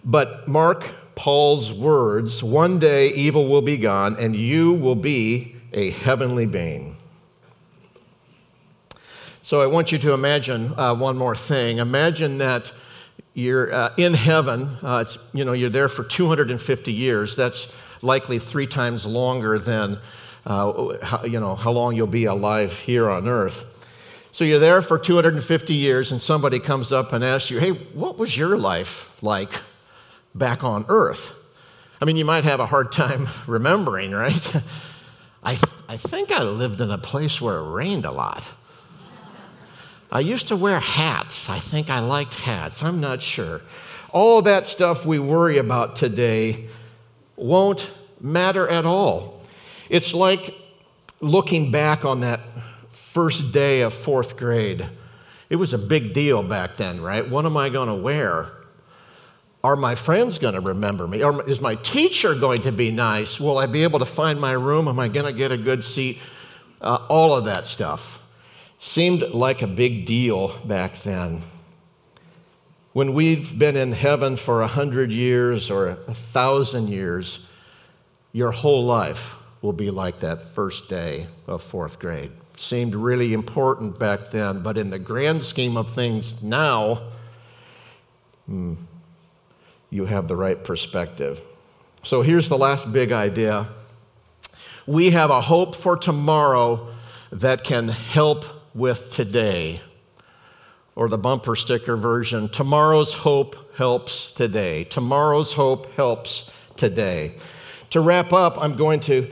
But 0.06 0.48
Mark 0.48 0.90
Paul's 1.16 1.72
words 1.72 2.44
one 2.44 2.80
day 2.80 3.10
evil 3.10 3.48
will 3.48 3.62
be 3.62 3.78
gone, 3.78 4.16
and 4.20 4.36
you 4.36 4.74
will 4.74 4.96
be 4.96 5.56
a 5.74 5.92
heavenly 5.92 6.46
being. 6.46 6.96
So 9.42 9.62
I 9.62 9.66
want 9.66 9.92
you 9.92 9.98
to 10.00 10.14
imagine 10.14 10.74
uh, 10.80 10.96
one 10.96 11.18
more 11.18 11.36
thing. 11.36 11.80
Imagine 11.80 12.38
that 12.38 12.72
you're 13.34 13.74
uh, 13.74 13.94
in 13.98 14.14
heaven. 14.14 14.70
Uh, 14.82 15.04
it's, 15.06 15.18
you 15.34 15.44
know, 15.44 15.54
you're 15.54 15.70
there 15.70 15.90
for 15.90 16.04
250 16.04 16.92
years. 16.92 17.36
That's 17.36 17.68
likely 18.02 18.40
three 18.40 18.68
times 18.68 19.06
longer 19.06 19.60
than 19.60 19.98
uh, 20.46 20.98
how, 21.02 21.24
you 21.24 21.40
know, 21.40 21.56
how 21.56 21.72
long 21.72 21.96
you'll 21.96 22.08
be 22.08 22.26
alive 22.26 22.74
here 22.74 23.10
on 23.10 23.28
earth. 23.28 23.66
So 24.32 24.44
you're 24.46 24.60
there 24.60 24.82
for 24.82 24.98
250 24.98 25.74
years, 25.74 26.12
and 26.12 26.22
somebody 26.22 26.60
comes 26.60 26.92
up 26.92 27.14
and 27.14 27.24
asks 27.24 27.52
you, 27.52 27.60
Hey, 27.60 27.72
what 27.72 28.18
was 28.18 28.36
your 28.36 28.58
life 28.58 29.12
like 29.22 29.52
back 30.36 30.64
on 30.64 30.86
earth. 30.88 31.32
I 32.02 32.06
mean, 32.06 32.18
you 32.18 32.26
might 32.26 32.44
have 32.44 32.60
a 32.60 32.66
hard 32.66 32.92
time 32.92 33.28
remembering, 33.48 34.12
right? 34.12 34.56
I, 35.44 35.58
I 35.88 35.98
think 35.98 36.32
I 36.32 36.44
lived 36.44 36.80
in 36.82 36.90
a 36.90 36.98
place 36.98 37.42
where 37.42 37.58
it 37.58 37.72
rained 37.72 38.06
a 38.06 38.12
lot. 38.12 38.48
I 40.12 40.20
used 40.20 40.50
to 40.50 40.56
wear 40.56 40.80
hats. 40.80 41.50
I 41.50 41.60
think 41.60 41.90
I 41.90 42.00
liked 42.00 42.36
hats. 42.36 42.84
I'm 42.84 43.02
not 43.02 43.22
sure. 43.22 43.62
All 44.12 44.44
that 44.44 44.68
stuff 44.68 45.06
we 45.06 45.18
worry 45.18 45.58
about 45.58 45.96
today 45.96 46.68
won't 47.36 47.90
matter 48.22 48.68
at 48.68 48.86
all. 48.86 49.42
It's 49.90 50.14
like 50.14 50.54
looking 51.20 51.72
back 51.72 52.06
on 52.06 52.20
that 52.20 52.40
first 52.92 53.52
day 53.52 53.82
of 53.82 53.94
fourth 53.94 54.38
grade. 54.38 54.88
It 55.50 55.56
was 55.56 55.74
a 55.74 55.78
big 55.78 56.14
deal 56.14 56.44
back 56.44 56.78
then, 56.78 57.02
right? 57.02 57.28
What 57.28 57.46
am 57.46 57.58
I 57.58 57.70
going 57.70 57.88
to 57.88 57.96
wear? 57.96 58.48
Are 59.64 59.78
my 59.78 59.96
friends 59.96 60.38
going 60.38 60.56
to 60.56 60.62
remember 60.62 61.08
me? 61.08 61.24
Or 61.24 61.48
is 61.50 61.62
my 61.62 61.76
teacher 61.76 62.36
going 62.36 62.64
to 62.64 62.72
be 62.72 62.92
nice? 62.92 63.40
Will 63.40 63.58
I 63.58 63.66
be 63.66 63.84
able 63.84 64.00
to 64.00 64.06
find 64.06 64.40
my 64.40 64.52
room? 64.52 64.90
Am 64.90 65.00
I 65.00 65.08
going 65.08 65.26
to 65.26 65.32
get 65.32 65.54
a 65.54 65.58
good 65.58 65.84
seat? 65.84 66.20
Uh, 66.82 67.06
all 67.08 67.34
of 67.34 67.46
that 67.46 67.66
stuff 67.66 68.22
seemed 68.82 69.22
like 69.22 69.62
a 69.62 69.68
big 69.68 70.06
deal 70.06 70.58
back 70.66 71.02
then. 71.04 71.42
When 72.92 73.14
we've 73.14 73.58
been 73.58 73.78
in 73.78 73.94
heaven 73.94 74.36
for 74.36 74.62
a 74.62 74.68
hundred 74.68 75.12
years 75.12 75.72
or 75.72 75.88
a 75.88 76.14
thousand 76.14 76.90
years, 76.90 77.46
your 78.34 78.52
whole 78.52 78.84
life 78.84 79.36
will 79.62 79.74
be 79.74 79.90
like 79.90 80.20
that 80.20 80.42
first 80.42 80.90
day 80.90 81.26
of 81.48 81.64
fourth 81.64 82.00
grade. 82.00 82.32
Seemed 82.58 82.94
really 82.94 83.34
important 83.34 83.98
back 83.98 84.30
then, 84.30 84.62
but 84.62 84.78
in 84.78 84.90
the 84.90 85.00
grand 85.00 85.42
scheme 85.42 85.78
of 85.78 85.90
things 85.90 86.44
now, 86.44 87.02
hmm, 88.46 88.74
you 89.94 90.06
have 90.06 90.28
the 90.28 90.36
right 90.36 90.64
perspective. 90.64 91.40
So 92.04 92.24
here's 92.24 92.50
the 92.50 92.58
last 92.58 92.92
big 92.92 93.12
idea 93.12 93.68
we 94.86 95.12
have 95.12 95.30
a 95.30 95.40
hope 95.40 95.76
for 95.76 95.96
tomorrow 95.96 96.90
that 97.32 97.64
can 97.64 97.88
help 97.88 98.44
with 98.76 99.12
today. 99.12 99.80
Or 100.96 101.08
the 101.08 101.18
bumper 101.18 101.56
sticker 101.56 101.96
version 101.96 102.50
tomorrow's 102.50 103.14
hope 103.14 103.76
helps 103.78 104.32
today. 104.34 104.84
Tomorrow's 104.84 105.54
hope 105.54 105.94
helps 105.94 106.50
today. 106.76 107.38
To 107.92 108.02
wrap 108.02 108.34
up, 108.34 108.62
I'm 108.62 108.76
going 108.76 109.00
to 109.02 109.32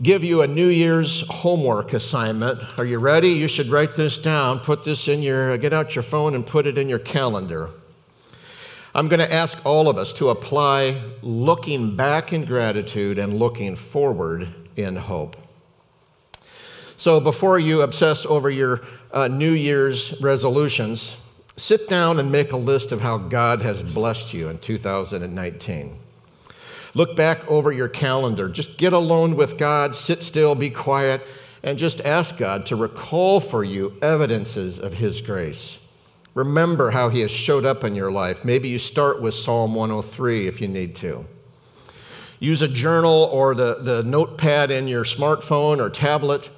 give 0.00 0.22
you 0.22 0.42
a 0.42 0.46
New 0.46 0.68
Year's 0.68 1.24
homework 1.28 1.94
assignment. 1.94 2.60
Are 2.78 2.84
you 2.84 2.98
ready? 2.98 3.30
You 3.30 3.48
should 3.48 3.68
write 3.68 3.94
this 3.94 4.18
down. 4.18 4.60
Put 4.60 4.84
this 4.84 5.08
in 5.08 5.22
your, 5.22 5.58
get 5.58 5.72
out 5.72 5.94
your 5.94 6.04
phone 6.04 6.34
and 6.34 6.46
put 6.46 6.66
it 6.66 6.78
in 6.78 6.88
your 6.88 6.98
calendar. 6.98 7.70
I'm 8.96 9.08
going 9.08 9.20
to 9.20 9.30
ask 9.30 9.60
all 9.66 9.90
of 9.90 9.98
us 9.98 10.14
to 10.14 10.30
apply 10.30 10.98
looking 11.20 11.96
back 11.96 12.32
in 12.32 12.46
gratitude 12.46 13.18
and 13.18 13.38
looking 13.38 13.76
forward 13.76 14.48
in 14.76 14.96
hope. 14.96 15.36
So, 16.96 17.20
before 17.20 17.58
you 17.58 17.82
obsess 17.82 18.24
over 18.24 18.48
your 18.48 18.80
uh, 19.12 19.28
New 19.28 19.52
Year's 19.52 20.18
resolutions, 20.22 21.14
sit 21.58 21.90
down 21.90 22.20
and 22.20 22.32
make 22.32 22.52
a 22.52 22.56
list 22.56 22.90
of 22.90 23.02
how 23.02 23.18
God 23.18 23.60
has 23.60 23.82
blessed 23.82 24.32
you 24.32 24.48
in 24.48 24.56
2019. 24.56 25.98
Look 26.94 27.16
back 27.16 27.46
over 27.50 27.72
your 27.72 27.90
calendar. 27.90 28.48
Just 28.48 28.78
get 28.78 28.94
alone 28.94 29.36
with 29.36 29.58
God, 29.58 29.94
sit 29.94 30.22
still, 30.22 30.54
be 30.54 30.70
quiet, 30.70 31.20
and 31.62 31.78
just 31.78 32.00
ask 32.00 32.38
God 32.38 32.64
to 32.64 32.76
recall 32.76 33.40
for 33.40 33.62
you 33.62 33.94
evidences 34.00 34.78
of 34.78 34.94
His 34.94 35.20
grace. 35.20 35.76
Remember 36.36 36.90
how 36.90 37.08
He 37.08 37.20
has 37.20 37.30
showed 37.30 37.64
up 37.64 37.82
in 37.82 37.94
your 37.94 38.12
life. 38.12 38.44
Maybe 38.44 38.68
you 38.68 38.78
start 38.78 39.22
with 39.22 39.34
Psalm 39.34 39.74
103 39.74 40.46
if 40.46 40.60
you 40.60 40.68
need 40.68 40.94
to. 40.96 41.26
Use 42.40 42.60
a 42.60 42.68
journal 42.68 43.30
or 43.32 43.54
the, 43.54 43.78
the 43.80 44.02
notepad 44.02 44.70
in 44.70 44.86
your 44.86 45.04
smartphone 45.04 45.80
or 45.80 45.88
tablet. 45.88 46.50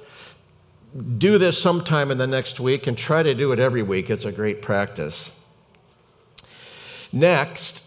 Do 1.17 1.37
this 1.37 1.57
sometime 1.57 2.11
in 2.11 2.17
the 2.17 2.27
next 2.27 2.59
week 2.59 2.87
and 2.87 2.97
try 2.97 3.23
to 3.23 3.33
do 3.33 3.53
it 3.53 3.59
every 3.59 3.81
week. 3.81 4.09
It's 4.09 4.25
a 4.25 4.33
great 4.33 4.61
practice. 4.61 5.31
Next, 7.13 7.81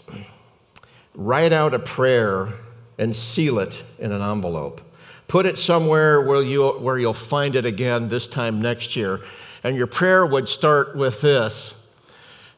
write 1.14 1.52
out 1.52 1.74
a 1.74 1.78
prayer 1.78 2.48
and 2.96 3.14
seal 3.14 3.58
it 3.58 3.82
in 3.98 4.12
an 4.12 4.22
envelope. 4.22 4.80
Put 5.28 5.44
it 5.44 5.58
somewhere 5.58 6.22
where, 6.22 6.42
you, 6.42 6.70
where 6.70 6.96
you'll 6.96 7.12
find 7.12 7.54
it 7.54 7.66
again 7.66 8.08
this 8.08 8.26
time 8.26 8.62
next 8.62 8.96
year. 8.96 9.20
And 9.62 9.76
your 9.76 9.86
prayer 9.86 10.24
would 10.24 10.48
start 10.48 10.96
with 10.96 11.20
this 11.20 11.74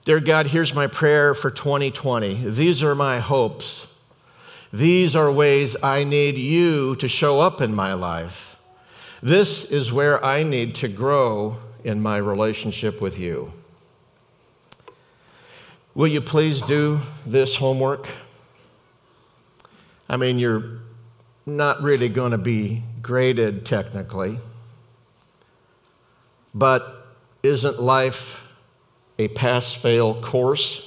Dear 0.05 0.21
God, 0.21 0.49
here's 0.49 0.75
my 0.75 0.87
prayer 0.87 1.33
for 1.33 1.51
2020. 1.51 2.51
These 2.51 2.83
are 2.83 2.95
my 2.95 3.21
hopes. 3.21 3.87
These 4.71 5.17
are 5.17 5.33
ways 5.33 5.77
I 5.83 6.05
need 6.05 6.35
you 6.35 6.95
to 6.97 7.09
show 7.09 7.41
up 7.41 7.63
in 7.63 7.75
my 7.75 7.95
life. 7.95 8.59
This 9.23 9.65
is 9.65 9.95
where 9.95 10.23
I 10.23 10.43
need 10.43 10.75
to 10.77 10.89
grow 10.89 11.57
in 11.85 12.03
my 12.03 12.19
relationship 12.19 13.01
with 13.01 13.19
you. 13.19 13.51
Will 15.95 16.09
you 16.09 16.21
please 16.21 16.61
do 16.61 17.01
this 17.25 17.57
homework? 17.57 18.07
I 20.11 20.19
mean, 20.19 20.39
you're 20.39 20.81
not 21.47 21.81
really 21.81 22.11
going 22.11 22.33
to 22.33 22.39
be 22.39 22.83
graded 23.01 23.65
technically, 23.65 24.39
but 26.53 27.07
isn't 27.43 27.81
life 27.81 28.44
a 29.19 29.29
pass 29.29 29.73
fail 29.73 30.21
course? 30.21 30.83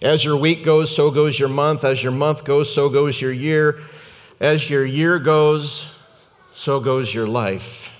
As 0.00 0.24
your 0.24 0.36
week 0.36 0.64
goes, 0.64 0.94
so 0.94 1.10
goes 1.10 1.38
your 1.38 1.48
month. 1.48 1.84
As 1.84 2.02
your 2.02 2.12
month 2.12 2.44
goes, 2.44 2.74
so 2.74 2.88
goes 2.88 3.20
your 3.20 3.32
year. 3.32 3.80
As 4.40 4.68
your 4.68 4.84
year 4.84 5.20
goes, 5.20 5.86
so 6.52 6.80
goes 6.80 7.14
your 7.14 7.28
life. 7.28 7.90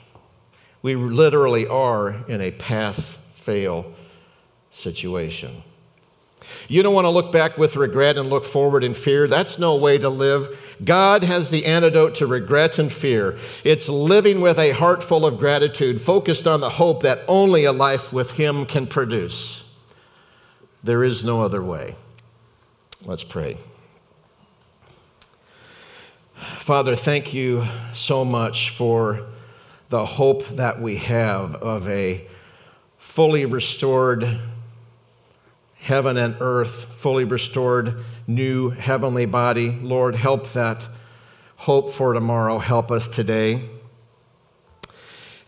We 0.83 0.97
literally 0.97 1.69
are 1.69 2.17
in 2.27 2.41
a 2.41 2.51
pass 2.51 3.19
fail 3.35 3.93
situation. 4.73 5.63
You 6.69 6.83
don't 6.83 6.95
want 6.95 7.05
to 7.05 7.11
look 7.11 7.33
back 7.33 7.59
with 7.59 7.77
regret 7.77 8.17
and 8.17 8.29
look 8.29 8.45
forward 8.45 8.85
in 8.85 8.95
fear. 8.95 9.27
That's 9.27 9.59
no 9.59 9.77
way 9.77 9.99
to 9.99 10.09
live. 10.09 10.59
God 10.85 11.23
has 11.23 11.51
the 11.51 11.65
antidote 11.67 12.15
to 12.17 12.27
regret 12.27 12.79
and 12.79 12.93
fear. 12.93 13.39
It's 13.65 13.89
living 13.89 14.41
with 14.41 14.59
a 14.59 14.73
heart 14.73 15.03
full 15.03 15.27
of 15.27 15.39
gratitude, 15.39 16.01
focused 16.01 16.47
on 16.47 16.61
the 16.61 16.71
hope 16.71 17.03
that 17.03 17.21
only 17.29 17.65
a 17.65 17.73
life 17.73 18.13
with 18.13 18.33
Him 18.33 18.67
can 18.67 18.87
produce. 18.87 19.65
There 20.83 21.05
is 21.05 21.23
no 21.23 21.43
other 21.43 21.63
way. 21.63 21.95
Let's 23.05 23.25
pray. 23.25 23.57
Father, 26.35 26.97
thank 26.97 27.33
you 27.33 27.65
so 27.93 28.25
much 28.25 28.71
for 28.71 29.27
the 29.89 30.05
hope 30.05 30.47
that 30.49 30.81
we 30.81 30.97
have 30.97 31.55
of 31.57 31.89
a 31.89 32.27
fully 32.99 33.45
restored 33.45 34.39
heaven 35.83 36.17
and 36.17 36.37
earth, 36.39 36.85
fully 36.95 37.25
restored 37.25 38.05
new 38.29 38.71
heavenly 38.71 39.27
body. 39.27 39.71
Lord, 39.71 40.15
help 40.15 40.53
that 40.53 40.87
hope 41.57 41.91
for 41.91 42.13
tomorrow. 42.13 42.59
Help 42.59 42.93
us 42.93 43.09
today. 43.09 43.61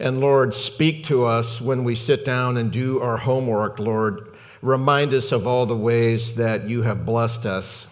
And 0.01 0.19
Lord, 0.19 0.53
speak 0.53 1.05
to 1.05 1.25
us 1.25 1.61
when 1.61 1.85
we 1.85 1.95
sit 1.95 2.25
down 2.25 2.57
and 2.57 2.73
do 2.73 3.01
our 3.01 3.17
homework, 3.17 3.79
Lord. 3.79 4.35
Remind 4.61 5.15
us 5.15 5.31
of 5.31 5.47
all 5.47 5.67
the 5.67 5.77
ways 5.77 6.35
that 6.35 6.69
you 6.69 6.83
have 6.83 7.07
blessed 7.07 7.47
us, 7.47 7.87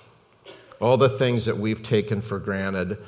all 0.81 0.97
the 0.97 1.09
things 1.09 1.45
that 1.45 1.57
we've 1.57 1.83
taken 1.83 2.21
for 2.21 2.41
granted. 2.41 2.99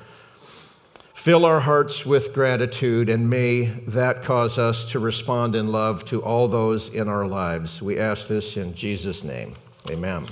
Fill 1.14 1.46
our 1.46 1.61
hearts 1.61 2.05
with 2.05 2.35
gratitude, 2.35 3.09
and 3.09 3.31
may 3.31 3.62
that 3.87 4.22
cause 4.22 4.59
us 4.59 4.85
to 4.92 4.98
respond 4.98 5.57
in 5.57 5.68
love 5.68 6.05
to 6.07 6.22
all 6.22 6.48
those 6.48 6.90
in 6.90 7.09
our 7.09 7.27
lives. 7.27 7.81
We 7.81 7.98
ask 7.98 8.29
this 8.29 8.59
in 8.59 8.74
Jesus' 8.74 9.24
name. 9.24 9.55
Amen. 9.88 10.27